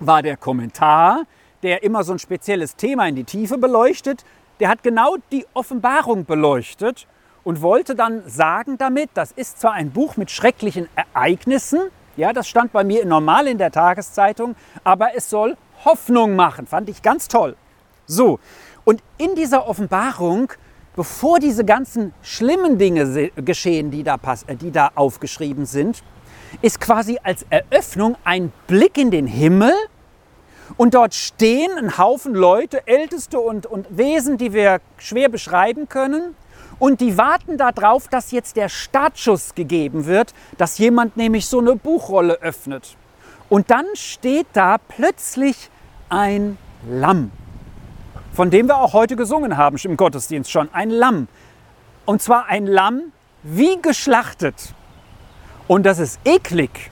war 0.00 0.22
der 0.22 0.36
Kommentar, 0.36 1.26
der 1.62 1.84
immer 1.84 2.02
so 2.02 2.12
ein 2.12 2.18
spezielles 2.18 2.74
Thema 2.74 3.06
in 3.06 3.14
die 3.14 3.24
Tiefe 3.24 3.56
beleuchtet, 3.56 4.24
der 4.58 4.68
hat 4.68 4.82
genau 4.82 5.16
die 5.30 5.46
Offenbarung 5.54 6.24
beleuchtet 6.24 7.06
und 7.44 7.62
wollte 7.62 7.94
dann 7.94 8.22
sagen 8.26 8.78
damit, 8.78 9.10
das 9.14 9.30
ist 9.32 9.60
zwar 9.60 9.72
ein 9.72 9.90
Buch 9.90 10.16
mit 10.16 10.30
schrecklichen 10.30 10.88
Ereignissen, 10.96 11.80
ja, 12.16 12.32
das 12.32 12.48
stand 12.48 12.72
bei 12.72 12.84
mir 12.84 13.04
normal 13.04 13.46
in 13.46 13.58
der 13.58 13.70
Tageszeitung, 13.72 14.54
aber 14.84 15.16
es 15.16 15.30
soll 15.30 15.56
Hoffnung 15.84 16.36
machen, 16.36 16.66
fand 16.66 16.88
ich 16.88 17.02
ganz 17.02 17.28
toll. 17.28 17.56
So, 18.06 18.38
und 18.84 19.02
in 19.18 19.34
dieser 19.34 19.66
Offenbarung, 19.66 20.52
bevor 20.94 21.38
diese 21.38 21.64
ganzen 21.64 22.14
schlimmen 22.22 22.78
Dinge 22.78 23.30
geschehen, 23.36 23.90
die 23.90 24.04
da, 24.04 24.18
äh, 24.46 24.56
die 24.56 24.70
da 24.70 24.92
aufgeschrieben 24.94 25.66
sind, 25.66 26.02
ist 26.62 26.80
quasi 26.80 27.18
als 27.22 27.44
Eröffnung 27.50 28.16
ein 28.24 28.52
Blick 28.68 28.96
in 28.96 29.10
den 29.10 29.26
Himmel 29.26 29.72
und 30.76 30.94
dort 30.94 31.14
stehen 31.14 31.70
ein 31.76 31.98
Haufen 31.98 32.34
Leute, 32.34 32.86
Älteste 32.86 33.40
und, 33.40 33.66
und 33.66 33.86
Wesen, 33.96 34.38
die 34.38 34.52
wir 34.52 34.80
schwer 34.98 35.28
beschreiben 35.28 35.88
können. 35.88 36.36
Und 36.84 37.00
die 37.00 37.16
warten 37.16 37.56
darauf, 37.56 38.08
dass 38.08 38.30
jetzt 38.30 38.56
der 38.56 38.68
Startschuss 38.68 39.54
gegeben 39.54 40.04
wird, 40.04 40.34
dass 40.58 40.76
jemand 40.76 41.16
nämlich 41.16 41.46
so 41.46 41.58
eine 41.58 41.76
Buchrolle 41.76 42.34
öffnet. 42.42 42.98
Und 43.48 43.70
dann 43.70 43.86
steht 43.94 44.48
da 44.52 44.76
plötzlich 44.76 45.70
ein 46.10 46.58
Lamm, 46.86 47.32
von 48.34 48.50
dem 48.50 48.66
wir 48.66 48.76
auch 48.76 48.92
heute 48.92 49.16
gesungen 49.16 49.56
haben 49.56 49.78
im 49.82 49.96
Gottesdienst 49.96 50.50
schon. 50.50 50.68
Ein 50.74 50.90
Lamm. 50.90 51.28
Und 52.04 52.20
zwar 52.20 52.48
ein 52.48 52.66
Lamm 52.66 53.00
wie 53.42 53.80
geschlachtet. 53.80 54.74
Und 55.66 55.86
das 55.86 55.98
ist 55.98 56.20
eklig. 56.26 56.90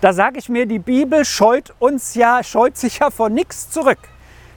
Da 0.00 0.14
sage 0.14 0.38
ich 0.38 0.48
mir, 0.48 0.64
die 0.64 0.78
Bibel 0.78 1.26
scheut 1.26 1.74
uns 1.80 2.14
ja, 2.14 2.42
scheut 2.42 2.78
sich 2.78 3.00
ja 3.00 3.10
vor 3.10 3.28
nichts 3.28 3.68
zurück. 3.68 3.98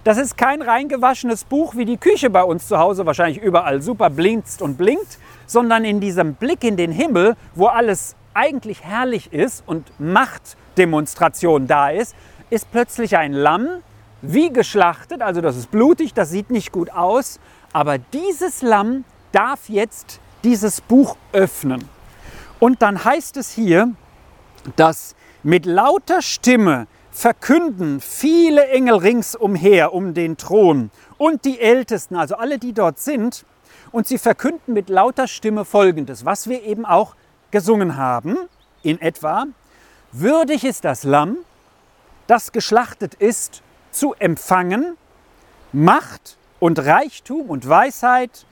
Das 0.05 0.19
ist 0.19 0.37
kein 0.37 0.61
reingewaschenes 0.61 1.45
Buch 1.45 1.75
wie 1.75 1.83
die 1.83 1.97
Küche 1.97 2.29
bei 2.29 2.43
uns 2.43 2.67
zu 2.67 2.77
Hause, 2.77 3.07
wahrscheinlich 3.07 3.41
überall 3.41 3.81
super 3.81 4.11
blinkt 4.11 4.61
und 4.61 4.77
blinkt, 4.77 5.17
sondern 5.47 5.83
in 5.83 5.99
diesem 5.99 6.35
Blick 6.35 6.63
in 6.63 6.77
den 6.77 6.91
Himmel, 6.91 7.35
wo 7.55 7.65
alles 7.65 8.15
eigentlich 8.35 8.83
herrlich 8.83 9.33
ist 9.33 9.63
und 9.65 9.91
Machtdemonstration 9.99 11.65
da 11.65 11.89
ist, 11.89 12.15
ist 12.51 12.71
plötzlich 12.71 13.17
ein 13.17 13.33
Lamm, 13.33 13.67
wie 14.21 14.53
geschlachtet, 14.53 15.23
also 15.23 15.41
das 15.41 15.57
ist 15.57 15.71
blutig, 15.71 16.13
das 16.13 16.29
sieht 16.29 16.51
nicht 16.51 16.71
gut 16.71 16.91
aus, 16.91 17.39
aber 17.73 17.97
dieses 17.97 18.61
Lamm 18.61 19.05
darf 19.31 19.69
jetzt 19.69 20.19
dieses 20.43 20.81
Buch 20.81 21.17
öffnen. 21.33 21.83
Und 22.59 22.83
dann 22.83 23.03
heißt 23.03 23.37
es 23.37 23.49
hier, 23.49 23.89
dass 24.75 25.15
mit 25.41 25.65
lauter 25.65 26.21
Stimme 26.21 26.85
verkünden 27.15 28.01
viele 28.01 28.67
Engel 28.67 28.95
ringsumher 28.95 29.93
um 29.93 30.13
den 30.13 30.35
Thron 30.35 30.91
und 31.17 31.45
die 31.45 31.61
Ältesten, 31.61 32.17
also 32.17 32.35
alle, 32.35 32.59
die 32.59 32.73
dort 32.73 32.99
sind, 32.99 33.45
und 33.93 34.05
sie 34.05 34.17
verkünden 34.17 34.73
mit 34.73 34.89
lauter 34.89 35.29
Stimme 35.29 35.63
Folgendes, 35.63 36.25
was 36.25 36.49
wir 36.49 36.63
eben 36.63 36.85
auch 36.85 37.15
gesungen 37.51 37.95
haben, 37.95 38.35
in 38.83 38.99
etwa, 38.99 39.45
würdig 40.11 40.65
ist 40.65 40.83
das 40.83 41.05
Lamm, 41.05 41.37
das 42.27 42.51
geschlachtet 42.51 43.13
ist, 43.13 43.63
zu 43.91 44.13
empfangen, 44.15 44.97
Macht 45.71 46.37
und 46.59 46.79
Reichtum 46.79 47.49
und 47.49 47.67
Weisheit 47.67 48.45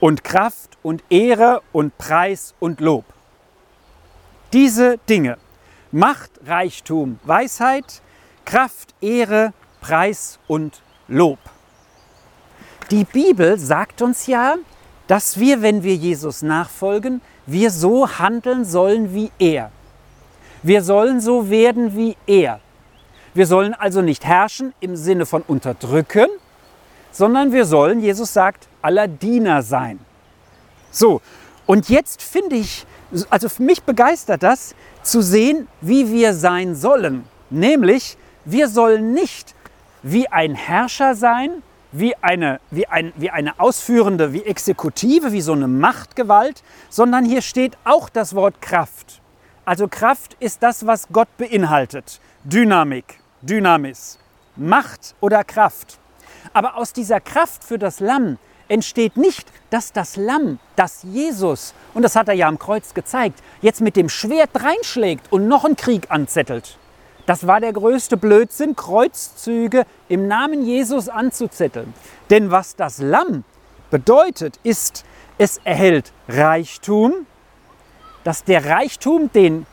und 0.00 0.24
Kraft 0.24 0.76
und 0.82 1.04
Ehre 1.08 1.62
und 1.70 1.96
Preis 1.98 2.56
und 2.58 2.80
Lob. 2.80 3.04
Diese 4.52 4.98
Dinge 5.08 5.38
Macht, 5.92 6.32
Reichtum, 6.44 7.18
Weisheit, 7.22 8.02
Kraft, 8.48 8.94
Ehre 9.02 9.52
Preis 9.82 10.38
und 10.46 10.80
Lob. 11.06 11.38
Die 12.90 13.04
Bibel 13.04 13.58
sagt 13.58 14.00
uns 14.00 14.26
ja, 14.26 14.54
dass 15.06 15.38
wir, 15.38 15.60
wenn 15.60 15.82
wir 15.82 15.94
Jesus 15.94 16.40
nachfolgen, 16.40 17.20
wir 17.44 17.70
so 17.70 18.08
handeln 18.08 18.64
sollen 18.64 19.12
wie 19.12 19.30
er. 19.38 19.70
Wir 20.62 20.82
sollen 20.82 21.20
so 21.20 21.50
werden 21.50 21.94
wie 21.94 22.16
er. 22.26 22.60
Wir 23.34 23.46
sollen 23.46 23.74
also 23.74 24.00
nicht 24.00 24.24
herrschen 24.24 24.72
im 24.80 24.96
Sinne 24.96 25.26
von 25.26 25.42
unterdrücken, 25.42 26.28
sondern 27.12 27.52
wir 27.52 27.66
sollen, 27.66 28.00
Jesus 28.00 28.32
sagt, 28.32 28.66
aller 28.80 29.08
Diener 29.08 29.60
sein. 29.62 29.98
So, 30.90 31.20
und 31.66 31.90
jetzt 31.90 32.22
finde 32.22 32.56
ich, 32.56 32.86
also 33.28 33.50
für 33.50 33.62
mich 33.62 33.82
begeistert 33.82 34.42
das, 34.42 34.74
zu 35.02 35.20
sehen, 35.20 35.68
wie 35.82 36.10
wir 36.10 36.32
sein 36.32 36.74
sollen. 36.74 37.24
Nämlich, 37.50 38.16
wir 38.44 38.68
sollen 38.68 39.12
nicht 39.12 39.54
wie 40.02 40.28
ein 40.28 40.54
Herrscher 40.54 41.14
sein, 41.14 41.62
wie 41.92 42.14
eine, 42.16 42.60
wie, 42.70 42.86
ein, 42.86 43.12
wie 43.16 43.30
eine 43.30 43.58
ausführende, 43.58 44.32
wie 44.32 44.42
Exekutive, 44.42 45.32
wie 45.32 45.40
so 45.40 45.52
eine 45.52 45.68
Machtgewalt, 45.68 46.62
sondern 46.90 47.24
hier 47.24 47.42
steht 47.42 47.76
auch 47.84 48.08
das 48.08 48.34
Wort 48.34 48.60
Kraft. 48.60 49.20
Also 49.64 49.88
Kraft 49.88 50.36
ist 50.40 50.62
das, 50.62 50.86
was 50.86 51.08
Gott 51.12 51.28
beinhaltet. 51.36 52.20
Dynamik, 52.44 53.20
Dynamis, 53.42 54.18
Macht 54.56 55.14
oder 55.20 55.44
Kraft. 55.44 55.98
Aber 56.52 56.76
aus 56.76 56.92
dieser 56.92 57.20
Kraft 57.20 57.64
für 57.64 57.78
das 57.78 58.00
Lamm 58.00 58.38
entsteht 58.68 59.16
nicht, 59.16 59.48
dass 59.70 59.92
das 59.92 60.16
Lamm, 60.16 60.58
das 60.76 61.02
Jesus, 61.02 61.74
und 61.94 62.02
das 62.02 62.16
hat 62.16 62.28
er 62.28 62.34
ja 62.34 62.48
am 62.48 62.58
Kreuz 62.58 62.94
gezeigt, 62.94 63.42
jetzt 63.60 63.80
mit 63.80 63.96
dem 63.96 64.08
Schwert 64.08 64.50
reinschlägt 64.54 65.32
und 65.32 65.48
noch 65.48 65.64
einen 65.64 65.76
Krieg 65.76 66.10
anzettelt. 66.10 66.78
Das 67.28 67.46
war 67.46 67.60
der 67.60 67.74
größte 67.74 68.16
Blödsinn, 68.16 68.74
Kreuzzüge 68.74 69.84
im 70.08 70.28
Namen 70.28 70.64
Jesus 70.64 71.10
anzuzetteln. 71.10 71.92
Denn 72.30 72.50
was 72.50 72.74
das 72.74 73.02
Lamm 73.02 73.44
bedeutet, 73.90 74.58
ist, 74.62 75.04
es 75.36 75.60
erhält 75.62 76.14
Reichtum, 76.26 77.26
dass 78.24 78.44
der 78.44 78.64
Reichtum, 78.64 79.30
den 79.30 79.66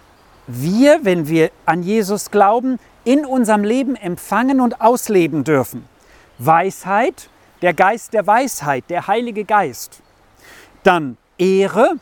wir, 0.47 1.05
wenn 1.05 1.29
wir 1.29 1.49
an 1.65 1.81
Jesus 1.81 2.29
glauben, 2.29 2.77
in 3.05 3.25
unserem 3.25 3.63
Leben 3.63 3.95
empfangen 3.95 4.59
und 4.59 4.81
ausleben 4.81 5.45
dürfen. 5.45 5.87
Weisheit, 6.39 7.29
der 7.61 7.73
Geist 7.73 8.11
der 8.11 8.27
Weisheit, 8.27 8.83
der 8.89 9.07
Heilige 9.07 9.45
Geist. 9.45 10.01
Dann 10.83 11.15
Ehre, 11.37 11.93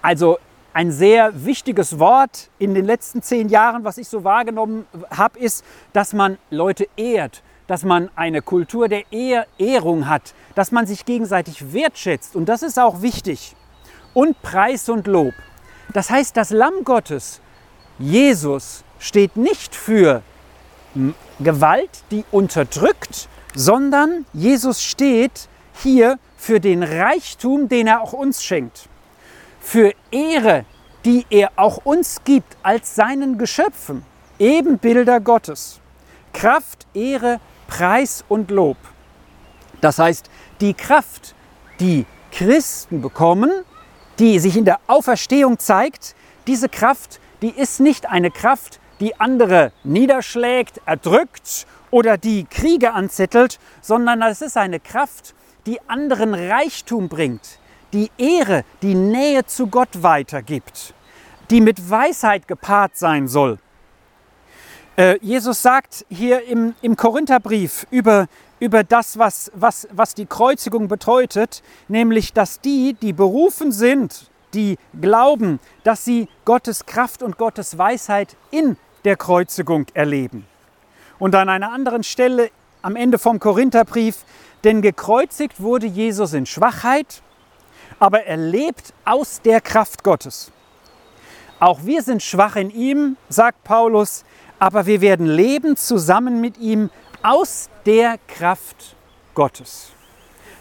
also 0.00 0.38
ein 0.72 0.92
sehr 0.92 1.44
wichtiges 1.44 1.98
Wort 1.98 2.50
in 2.58 2.74
den 2.74 2.84
letzten 2.84 3.22
zehn 3.22 3.48
Jahren, 3.48 3.84
was 3.84 3.98
ich 3.98 4.08
so 4.08 4.24
wahrgenommen 4.24 4.86
habe, 5.10 5.38
ist, 5.38 5.64
dass 5.92 6.12
man 6.12 6.38
Leute 6.50 6.88
ehrt, 6.96 7.42
dass 7.66 7.84
man 7.84 8.10
eine 8.16 8.42
Kultur 8.42 8.88
der 8.88 9.10
Ehr 9.12 9.46
Ehrung 9.58 10.08
hat, 10.08 10.34
dass 10.54 10.72
man 10.72 10.86
sich 10.86 11.04
gegenseitig 11.04 11.72
wertschätzt. 11.72 12.36
Und 12.36 12.48
das 12.48 12.62
ist 12.62 12.78
auch 12.78 13.02
wichtig. 13.02 13.56
Und 14.14 14.40
Preis 14.42 14.88
und 14.88 15.06
Lob. 15.06 15.34
Das 15.92 16.10
heißt, 16.10 16.36
das 16.36 16.50
Lamm 16.50 16.84
Gottes, 16.84 17.40
Jesus, 17.98 18.84
steht 18.98 19.36
nicht 19.36 19.74
für 19.74 20.22
Gewalt, 21.38 21.90
die 22.10 22.24
unterdrückt, 22.30 23.28
sondern 23.54 24.26
Jesus 24.32 24.82
steht 24.82 25.48
hier 25.82 26.18
für 26.36 26.60
den 26.60 26.82
Reichtum, 26.82 27.68
den 27.68 27.86
er 27.86 28.02
auch 28.02 28.12
uns 28.12 28.42
schenkt, 28.42 28.88
für 29.60 29.92
Ehre, 30.10 30.64
die 31.04 31.26
er 31.30 31.52
auch 31.56 31.78
uns 31.84 32.22
gibt 32.24 32.56
als 32.62 32.94
seinen 32.94 33.38
Geschöpfen, 33.38 34.04
Ebenbilder 34.38 35.20
Gottes, 35.20 35.80
Kraft, 36.32 36.86
Ehre, 36.94 37.40
Preis 37.68 38.24
und 38.28 38.50
Lob. 38.50 38.76
Das 39.80 39.98
heißt, 39.98 40.28
die 40.60 40.74
Kraft, 40.74 41.34
die 41.78 42.04
Christen 42.32 43.00
bekommen, 43.00 43.50
die 44.18 44.38
sich 44.38 44.56
in 44.56 44.64
der 44.64 44.80
Auferstehung 44.86 45.58
zeigt, 45.58 46.14
diese 46.46 46.68
Kraft, 46.68 47.20
die 47.42 47.50
ist 47.50 47.80
nicht 47.80 48.06
eine 48.06 48.30
Kraft, 48.30 48.80
die 49.00 49.18
andere 49.18 49.72
niederschlägt, 49.82 50.80
erdrückt 50.84 51.66
oder 51.90 52.18
die 52.18 52.44
Kriege 52.44 52.92
anzettelt, 52.92 53.58
sondern 53.80 54.20
es 54.22 54.42
ist 54.42 54.56
eine 54.56 54.80
Kraft, 54.80 55.34
die 55.66 55.80
anderen 55.88 56.34
Reichtum 56.34 57.08
bringt, 57.08 57.58
die 57.92 58.10
Ehre, 58.18 58.64
die 58.82 58.94
Nähe 58.94 59.44
zu 59.46 59.66
Gott 59.66 60.02
weitergibt, 60.02 60.94
die 61.50 61.60
mit 61.60 61.90
Weisheit 61.90 62.46
gepaart 62.48 62.96
sein 62.96 63.28
soll. 63.28 63.58
Äh, 64.96 65.18
Jesus 65.22 65.62
sagt 65.62 66.04
hier 66.08 66.44
im, 66.46 66.74
im 66.82 66.96
Korintherbrief 66.96 67.86
über, 67.90 68.26
über 68.58 68.84
das, 68.84 69.18
was, 69.18 69.50
was, 69.54 69.88
was 69.92 70.14
die 70.14 70.26
Kreuzigung 70.26 70.88
bedeutet, 70.88 71.62
nämlich, 71.88 72.32
dass 72.32 72.60
die, 72.60 72.94
die 72.94 73.12
berufen 73.12 73.72
sind, 73.72 74.30
die 74.54 74.76
glauben, 75.00 75.60
dass 75.84 76.04
sie 76.04 76.28
Gottes 76.44 76.86
Kraft 76.86 77.22
und 77.22 77.38
Gottes 77.38 77.78
Weisheit 77.78 78.36
in 78.50 78.76
der 79.04 79.16
Kreuzigung 79.16 79.86
erleben. 79.94 80.46
Und 81.18 81.34
an 81.34 81.48
einer 81.48 81.72
anderen 81.72 82.02
Stelle 82.02 82.50
am 82.82 82.96
Ende 82.96 83.18
vom 83.18 83.38
Korintherbrief, 83.38 84.24
denn 84.64 84.82
gekreuzigt 84.82 85.60
wurde 85.60 85.86
Jesus 85.86 86.32
in 86.32 86.46
Schwachheit, 86.46 87.22
aber 88.00 88.24
er 88.24 88.38
lebt 88.38 88.92
aus 89.04 89.40
der 89.42 89.60
Kraft 89.60 90.02
Gottes. 90.02 90.50
Auch 91.60 91.84
wir 91.84 92.02
sind 92.02 92.22
schwach 92.22 92.56
in 92.56 92.70
ihm, 92.70 93.16
sagt 93.28 93.62
Paulus, 93.62 94.24
aber 94.58 94.86
wir 94.86 95.00
werden 95.02 95.26
leben 95.26 95.76
zusammen 95.76 96.40
mit 96.40 96.58
ihm 96.58 96.90
aus 97.22 97.68
der 97.84 98.18
Kraft 98.26 98.96
Gottes. 99.34 99.92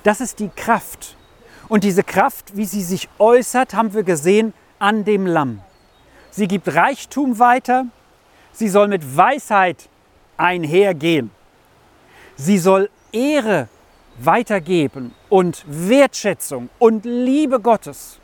Das 0.04 0.22
ist 0.22 0.40
die 0.40 0.50
Kraft. 0.50 1.16
Und 1.70 1.84
diese 1.84 2.04
Kraft, 2.04 2.58
wie 2.58 2.66
sie 2.66 2.84
sich 2.84 3.08
äußert, 3.18 3.74
haben 3.74 3.94
wir 3.94 4.04
gesehen 4.04 4.54
an 4.78 5.06
dem 5.06 5.26
Lamm. 5.26 5.62
Sie 6.32 6.48
gibt 6.48 6.74
Reichtum 6.74 7.40
weiter, 7.40 7.86
sie 8.52 8.68
soll 8.68 8.88
mit 8.88 9.16
Weisheit 9.16 9.90
einhergehen. 10.38 11.32
Sie 12.36 12.58
soll 12.58 12.90
Ehre 13.12 13.68
weitergeben 14.26 15.14
und 15.30 15.64
Wertschätzung 15.68 16.70
und 16.80 17.06
Liebe 17.06 17.60
Gottes. 17.60 18.20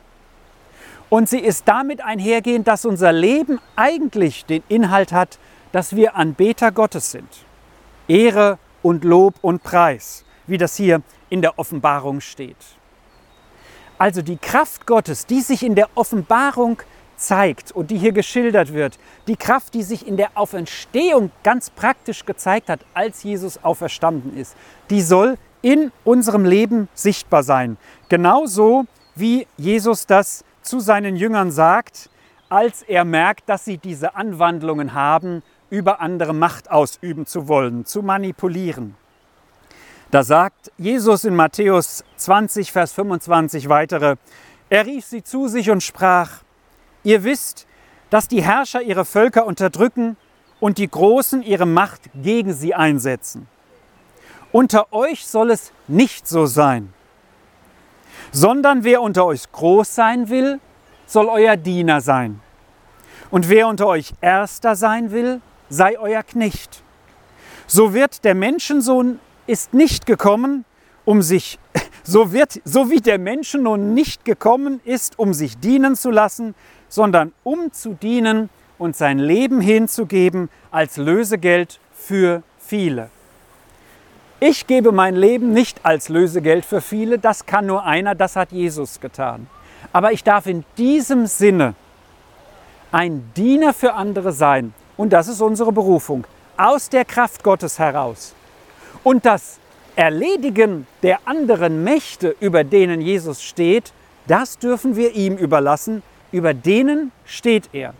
Und 1.08 1.28
sie 1.28 1.38
ist 1.38 1.68
damit 1.68 2.00
einhergehend, 2.00 2.66
dass 2.66 2.84
unser 2.84 3.12
Leben 3.12 3.60
eigentlich 3.76 4.44
den 4.44 4.62
Inhalt 4.68 5.12
hat, 5.12 5.38
dass 5.72 5.94
wir 5.94 6.16
Anbeter 6.16 6.72
Gottes 6.72 7.12
sind. 7.12 7.28
Ehre 8.08 8.58
und 8.82 9.04
Lob 9.04 9.34
und 9.42 9.62
Preis, 9.62 10.24
wie 10.46 10.58
das 10.58 10.76
hier 10.76 11.02
in 11.28 11.42
der 11.42 11.58
Offenbarung 11.58 12.20
steht. 12.20 12.56
Also 13.98 14.22
die 14.22 14.36
Kraft 14.36 14.86
Gottes, 14.86 15.26
die 15.26 15.40
sich 15.40 15.62
in 15.62 15.74
der 15.74 15.88
Offenbarung 15.94 16.82
zeigt 17.16 17.72
und 17.72 17.90
die 17.90 17.98
hier 17.98 18.12
geschildert 18.12 18.74
wird, 18.74 18.98
die 19.26 19.36
Kraft, 19.36 19.74
die 19.74 19.82
sich 19.82 20.06
in 20.06 20.16
der 20.16 20.30
Auferstehung 20.34 21.30
ganz 21.42 21.70
praktisch 21.70 22.26
gezeigt 22.26 22.68
hat, 22.68 22.80
als 22.94 23.22
Jesus 23.22 23.62
auferstanden 23.64 24.36
ist, 24.36 24.54
die 24.90 25.00
soll 25.00 25.38
in 25.62 25.92
unserem 26.04 26.44
Leben 26.44 26.88
sichtbar 26.94 27.42
sein. 27.42 27.76
Genauso 28.08 28.86
wie 29.14 29.46
Jesus 29.56 30.06
das 30.06 30.44
zu 30.62 30.80
seinen 30.80 31.16
Jüngern 31.16 31.50
sagt, 31.50 32.10
als 32.48 32.82
er 32.82 33.04
merkt, 33.04 33.48
dass 33.48 33.64
sie 33.64 33.78
diese 33.78 34.14
Anwandlungen 34.14 34.94
haben, 34.94 35.42
über 35.70 36.00
andere 36.00 36.32
Macht 36.32 36.70
ausüben 36.70 37.26
zu 37.26 37.48
wollen, 37.48 37.84
zu 37.84 38.02
manipulieren. 38.02 38.94
Da 40.10 40.22
sagt 40.22 40.70
Jesus 40.78 41.24
in 41.24 41.34
Matthäus 41.34 42.04
20, 42.16 42.70
Vers 42.70 42.92
25 42.92 43.68
weitere, 43.68 44.16
er 44.68 44.86
rief 44.86 45.04
sie 45.04 45.22
zu 45.22 45.48
sich 45.48 45.70
und 45.70 45.82
sprach, 45.82 46.42
Ihr 47.02 47.22
wisst, 47.22 47.66
dass 48.10 48.28
die 48.28 48.42
Herrscher 48.42 48.82
ihre 48.82 49.04
Völker 49.04 49.46
unterdrücken 49.46 50.16
und 50.58 50.78
die 50.78 50.88
Großen 50.88 51.42
ihre 51.42 51.66
Macht 51.66 52.02
gegen 52.14 52.52
sie 52.52 52.74
einsetzen. 52.74 53.46
Unter 54.56 54.90
euch 54.94 55.26
soll 55.26 55.50
es 55.50 55.70
nicht 55.86 56.26
so 56.26 56.46
sein, 56.46 56.94
sondern 58.32 58.84
wer 58.84 59.02
unter 59.02 59.26
euch 59.26 59.52
groß 59.52 59.94
sein 59.94 60.30
will, 60.30 60.60
soll 61.04 61.26
euer 61.26 61.58
Diener 61.58 62.00
sein. 62.00 62.40
Und 63.30 63.50
wer 63.50 63.68
unter 63.68 63.86
euch 63.86 64.14
Erster 64.22 64.74
sein 64.74 65.10
will, 65.10 65.42
sei 65.68 65.98
euer 65.98 66.22
Knecht. 66.22 66.82
So 67.66 67.92
wird 67.92 68.24
der 68.24 68.34
Menschensohn 68.34 69.20
ist 69.46 69.74
nicht 69.74 70.06
gekommen, 70.06 70.64
um 71.04 71.20
sich, 71.20 71.58
so 72.02 72.32
wird, 72.32 72.58
so 72.64 72.90
wie 72.90 73.02
der 73.02 73.18
Menschensohn 73.18 73.92
nicht 73.92 74.24
gekommen 74.24 74.80
ist, 74.86 75.18
um 75.18 75.34
sich 75.34 75.58
dienen 75.58 75.96
zu 75.96 76.10
lassen, 76.10 76.54
sondern 76.88 77.34
um 77.44 77.74
zu 77.74 77.92
dienen 77.92 78.48
und 78.78 78.96
sein 78.96 79.18
Leben 79.18 79.60
hinzugeben 79.60 80.48
als 80.70 80.96
Lösegeld 80.96 81.78
für 81.92 82.42
viele. 82.56 83.10
Ich 84.38 84.66
gebe 84.66 84.92
mein 84.92 85.16
Leben 85.16 85.52
nicht 85.52 85.80
als 85.84 86.08
Lösegeld 86.08 86.64
für 86.64 86.80
viele, 86.80 87.18
das 87.18 87.46
kann 87.46 87.66
nur 87.66 87.84
einer, 87.84 88.14
das 88.14 88.36
hat 88.36 88.52
Jesus 88.52 89.00
getan. 89.00 89.46
Aber 89.92 90.12
ich 90.12 90.24
darf 90.24 90.46
in 90.46 90.64
diesem 90.76 91.26
Sinne 91.26 91.74
ein 92.92 93.30
Diener 93.36 93.72
für 93.72 93.94
andere 93.94 94.32
sein 94.32 94.74
und 94.96 95.12
das 95.12 95.28
ist 95.28 95.40
unsere 95.40 95.72
Berufung. 95.72 96.26
aus 96.56 96.88
der 96.88 97.04
Kraft 97.04 97.42
Gottes 97.42 97.78
heraus. 97.78 98.34
Und 99.04 99.26
das 99.26 99.58
Erledigen 99.94 100.86
der 101.02 101.20
anderen 101.26 101.84
Mächte, 101.84 102.34
über 102.40 102.64
denen 102.64 103.00
Jesus 103.00 103.42
steht, 103.42 103.92
das 104.26 104.58
dürfen 104.58 104.96
wir 104.96 105.14
ihm 105.14 105.36
überlassen, 105.36 106.02
über 106.32 106.54
denen 106.54 107.12
steht 107.24 107.70
er. 107.72 107.94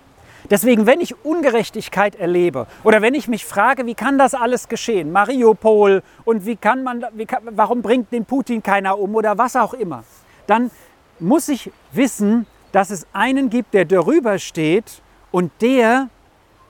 Deswegen, 0.50 0.86
wenn 0.86 1.00
ich 1.00 1.24
Ungerechtigkeit 1.24 2.14
erlebe 2.16 2.66
oder 2.84 3.02
wenn 3.02 3.14
ich 3.14 3.28
mich 3.28 3.44
frage, 3.44 3.86
wie 3.86 3.94
kann 3.94 4.18
das 4.18 4.34
alles 4.34 4.68
geschehen, 4.68 5.10
Mariupol 5.12 6.02
und 6.24 6.46
wie 6.46 6.56
kann 6.56 6.84
man, 6.84 7.04
wie 7.14 7.26
kann, 7.26 7.42
warum 7.50 7.82
bringt 7.82 8.12
den 8.12 8.24
Putin 8.24 8.62
keiner 8.62 8.98
um 8.98 9.14
oder 9.14 9.38
was 9.38 9.56
auch 9.56 9.74
immer, 9.74 10.04
dann 10.46 10.70
muss 11.18 11.48
ich 11.48 11.72
wissen, 11.92 12.46
dass 12.72 12.90
es 12.90 13.06
einen 13.12 13.50
gibt, 13.50 13.74
der 13.74 13.84
darüber 13.84 14.38
steht 14.38 15.02
und 15.32 15.50
der 15.60 16.08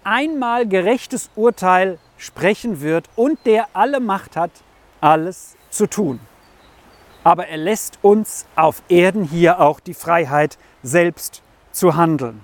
einmal 0.05 0.67
gerechtes 0.67 1.31
Urteil 1.35 1.99
sprechen 2.17 2.81
wird 2.81 3.09
und 3.17 3.39
der 3.45 3.67
alle 3.75 4.01
Macht 4.01 4.37
hat, 4.37 4.53
alles 5.01 5.57
zu 5.71 5.87
tun. 5.87 6.21
Aber 7.25 7.49
er 7.49 7.57
lässt 7.57 7.99
uns 8.03 8.47
auf 8.55 8.83
Erden 8.89 9.25
hier 9.25 9.61
auch 9.61 9.81
die 9.81 9.95
Freiheit, 9.95 10.59
selbst 10.83 11.43
zu 11.73 11.97
handeln. 11.97 12.43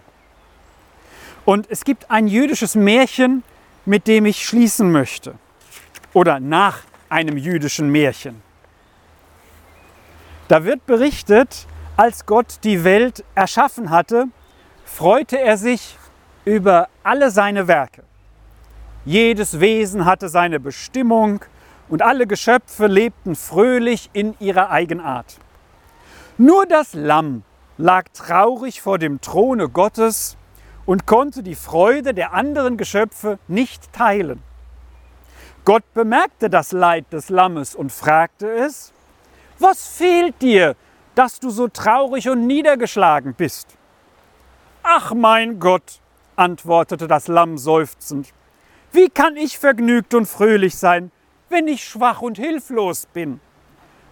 Und 1.45 1.71
es 1.71 1.85
gibt 1.85 2.11
ein 2.11 2.29
jüdisches 2.29 2.75
Märchen, 2.75 3.43
mit 3.85 4.07
dem 4.07 4.27
ich 4.27 4.47
schließen 4.47 4.93
möchte. 4.93 5.35
Oder 6.13 6.39
nach 6.39 6.81
einem 7.09 7.37
jüdischen 7.37 7.91
Märchen. 7.91 8.43
Da 10.49 10.65
wird 10.65 10.87
berichtet, 10.87 11.67
als 11.97 12.27
Gott 12.27 12.59
die 12.65 12.85
Welt 12.85 13.25
erschaffen 13.35 13.91
hatte, 13.91 14.27
freute 14.85 15.41
er 15.41 15.57
sich 15.57 15.97
über 16.45 16.89
alle 17.03 17.31
seine 17.31 17.69
Werke. 17.69 18.03
Jedes 19.05 19.61
Wesen 19.61 20.05
hatte 20.05 20.29
seine 20.29 20.61
Bestimmung 20.61 21.45
und 21.89 22.03
alle 22.03 22.27
Geschöpfe 22.27 22.87
lebten 22.87 23.35
fröhlich 23.35 24.11
in 24.13 24.35
ihrer 24.39 24.71
Eigenart. 24.71 25.39
Nur 26.39 26.67
das 26.67 26.95
Lamm 26.95 27.43
lag 27.79 28.05
traurig 28.15 28.81
vor 28.81 28.99
dem 28.99 29.21
Throne 29.21 29.69
Gottes 29.69 30.37
und 30.87 31.07
konnte 31.07 31.43
die 31.43 31.55
Freude 31.55 32.15
der 32.15 32.33
anderen 32.33 32.77
Geschöpfe 32.77 33.39
nicht 33.49 33.93
teilen. 33.93 34.43
Gott 35.65 35.85
bemerkte 35.95 36.51
das 36.51 36.73
Leid 36.73 37.13
des 37.13 37.29
Lammes 37.29 37.75
und 37.75 37.93
fragte 37.93 38.51
es, 38.51 38.93
was 39.59 39.87
fehlt 39.87 40.43
dir, 40.43 40.75
dass 41.15 41.39
du 41.39 41.51
so 41.51 41.69
traurig 41.69 42.29
und 42.29 42.47
niedergeschlagen 42.47 43.35
bist? 43.35 43.69
Ach 44.83 45.15
mein 45.15 45.61
Gott, 45.61 46.01
antwortete 46.35 47.07
das 47.07 47.29
Lamm 47.29 47.59
seufzend, 47.59 48.33
wie 48.91 49.09
kann 49.09 49.37
ich 49.37 49.59
vergnügt 49.59 50.15
und 50.15 50.27
fröhlich 50.27 50.77
sein, 50.77 51.13
wenn 51.49 51.69
ich 51.69 51.85
schwach 51.85 52.23
und 52.23 52.39
hilflos 52.39 53.07
bin? 53.07 53.41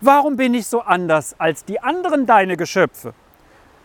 Warum 0.00 0.36
bin 0.36 0.54
ich 0.54 0.66
so 0.66 0.80
anders 0.80 1.34
als 1.38 1.64
die 1.64 1.80
anderen 1.80 2.26
deine 2.26 2.56
Geschöpfe? 2.56 3.12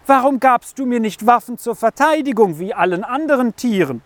Warum 0.07 0.39
gabst 0.39 0.77
du 0.77 0.85
mir 0.85 0.99
nicht 0.99 1.25
Waffen 1.25 1.57
zur 1.57 1.75
Verteidigung 1.75 2.59
wie 2.59 2.75
allen 2.75 3.03
anderen 3.03 3.55
Tieren? 3.55 4.03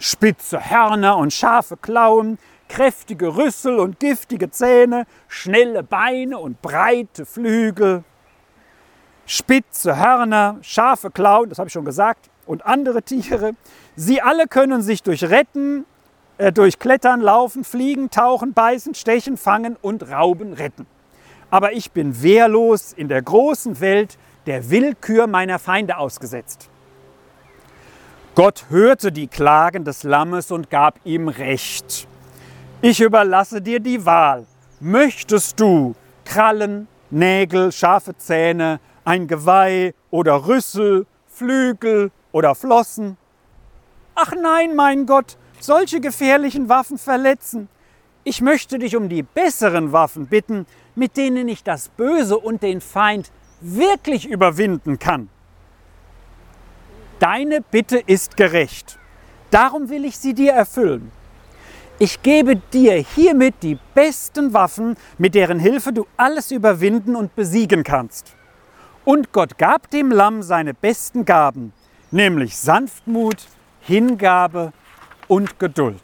Spitze 0.00 0.70
Hörner 0.70 1.16
und 1.18 1.32
scharfe 1.32 1.76
Klauen, 1.76 2.38
kräftige 2.68 3.36
Rüssel 3.36 3.78
und 3.78 4.00
giftige 4.00 4.50
Zähne, 4.50 5.06
schnelle 5.28 5.84
Beine 5.84 6.38
und 6.38 6.60
breite 6.62 7.24
Flügel. 7.24 8.02
Spitze 9.24 9.96
Hörner, 9.96 10.58
scharfe 10.62 11.12
Klauen, 11.12 11.48
das 11.48 11.60
habe 11.60 11.68
ich 11.68 11.72
schon 11.72 11.84
gesagt, 11.84 12.28
und 12.44 12.66
andere 12.66 13.02
Tiere. 13.02 13.52
Sie 13.94 14.20
alle 14.20 14.48
können 14.48 14.82
sich 14.82 15.04
durch 15.04 15.22
Retten, 15.22 15.84
äh, 16.38 16.50
durch 16.50 16.80
Klettern, 16.80 17.20
Laufen, 17.20 17.62
Fliegen, 17.62 18.10
Tauchen, 18.10 18.52
Beißen, 18.52 18.96
Stechen, 18.96 19.36
Fangen 19.36 19.76
und 19.80 20.10
Rauben 20.10 20.54
retten. 20.54 20.86
Aber 21.50 21.72
ich 21.72 21.92
bin 21.92 22.20
wehrlos 22.20 22.92
in 22.92 23.06
der 23.06 23.22
großen 23.22 23.78
Welt 23.78 24.18
der 24.46 24.70
Willkür 24.70 25.26
meiner 25.26 25.58
Feinde 25.58 25.98
ausgesetzt. 25.98 26.70
Gott 28.34 28.66
hörte 28.68 29.12
die 29.12 29.28
Klagen 29.28 29.84
des 29.84 30.02
Lammes 30.02 30.50
und 30.50 30.70
gab 30.70 31.00
ihm 31.04 31.28
Recht. 31.28 32.06
Ich 32.82 33.00
überlasse 33.00 33.62
dir 33.62 33.80
die 33.80 34.04
Wahl. 34.04 34.46
Möchtest 34.78 35.58
du 35.58 35.94
Krallen, 36.24 36.86
Nägel, 37.10 37.72
scharfe 37.72 38.16
Zähne, 38.16 38.78
ein 39.04 39.26
Geweih 39.26 39.94
oder 40.10 40.46
Rüssel, 40.46 41.06
Flügel 41.26 42.10
oder 42.32 42.54
Flossen? 42.54 43.16
Ach 44.14 44.32
nein, 44.40 44.76
mein 44.76 45.06
Gott, 45.06 45.38
solche 45.58 46.00
gefährlichen 46.00 46.68
Waffen 46.68 46.98
verletzen. 46.98 47.68
Ich 48.24 48.42
möchte 48.42 48.78
dich 48.78 48.96
um 48.96 49.08
die 49.08 49.22
besseren 49.22 49.92
Waffen 49.92 50.26
bitten, 50.26 50.66
mit 50.94 51.16
denen 51.16 51.48
ich 51.48 51.62
das 51.62 51.88
Böse 51.88 52.36
und 52.38 52.62
den 52.62 52.80
Feind 52.80 53.30
wirklich 53.74 54.28
überwinden 54.28 54.98
kann. 54.98 55.28
Deine 57.18 57.62
Bitte 57.62 57.98
ist 57.98 58.36
gerecht. 58.36 58.98
Darum 59.50 59.88
will 59.88 60.04
ich 60.04 60.18
sie 60.18 60.34
dir 60.34 60.52
erfüllen. 60.52 61.10
Ich 61.98 62.22
gebe 62.22 62.56
dir 62.56 62.94
hiermit 62.94 63.54
die 63.62 63.78
besten 63.94 64.52
Waffen, 64.52 64.96
mit 65.16 65.34
deren 65.34 65.58
Hilfe 65.58 65.94
du 65.94 66.06
alles 66.18 66.50
überwinden 66.50 67.16
und 67.16 67.34
besiegen 67.34 67.84
kannst. 67.84 68.34
Und 69.04 69.32
Gott 69.32 69.56
gab 69.56 69.88
dem 69.90 70.10
Lamm 70.10 70.42
seine 70.42 70.74
besten 70.74 71.24
Gaben, 71.24 71.72
nämlich 72.10 72.56
Sanftmut, 72.56 73.46
Hingabe 73.80 74.72
und 75.26 75.58
Geduld. 75.58 76.02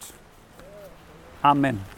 Amen. 1.43 1.92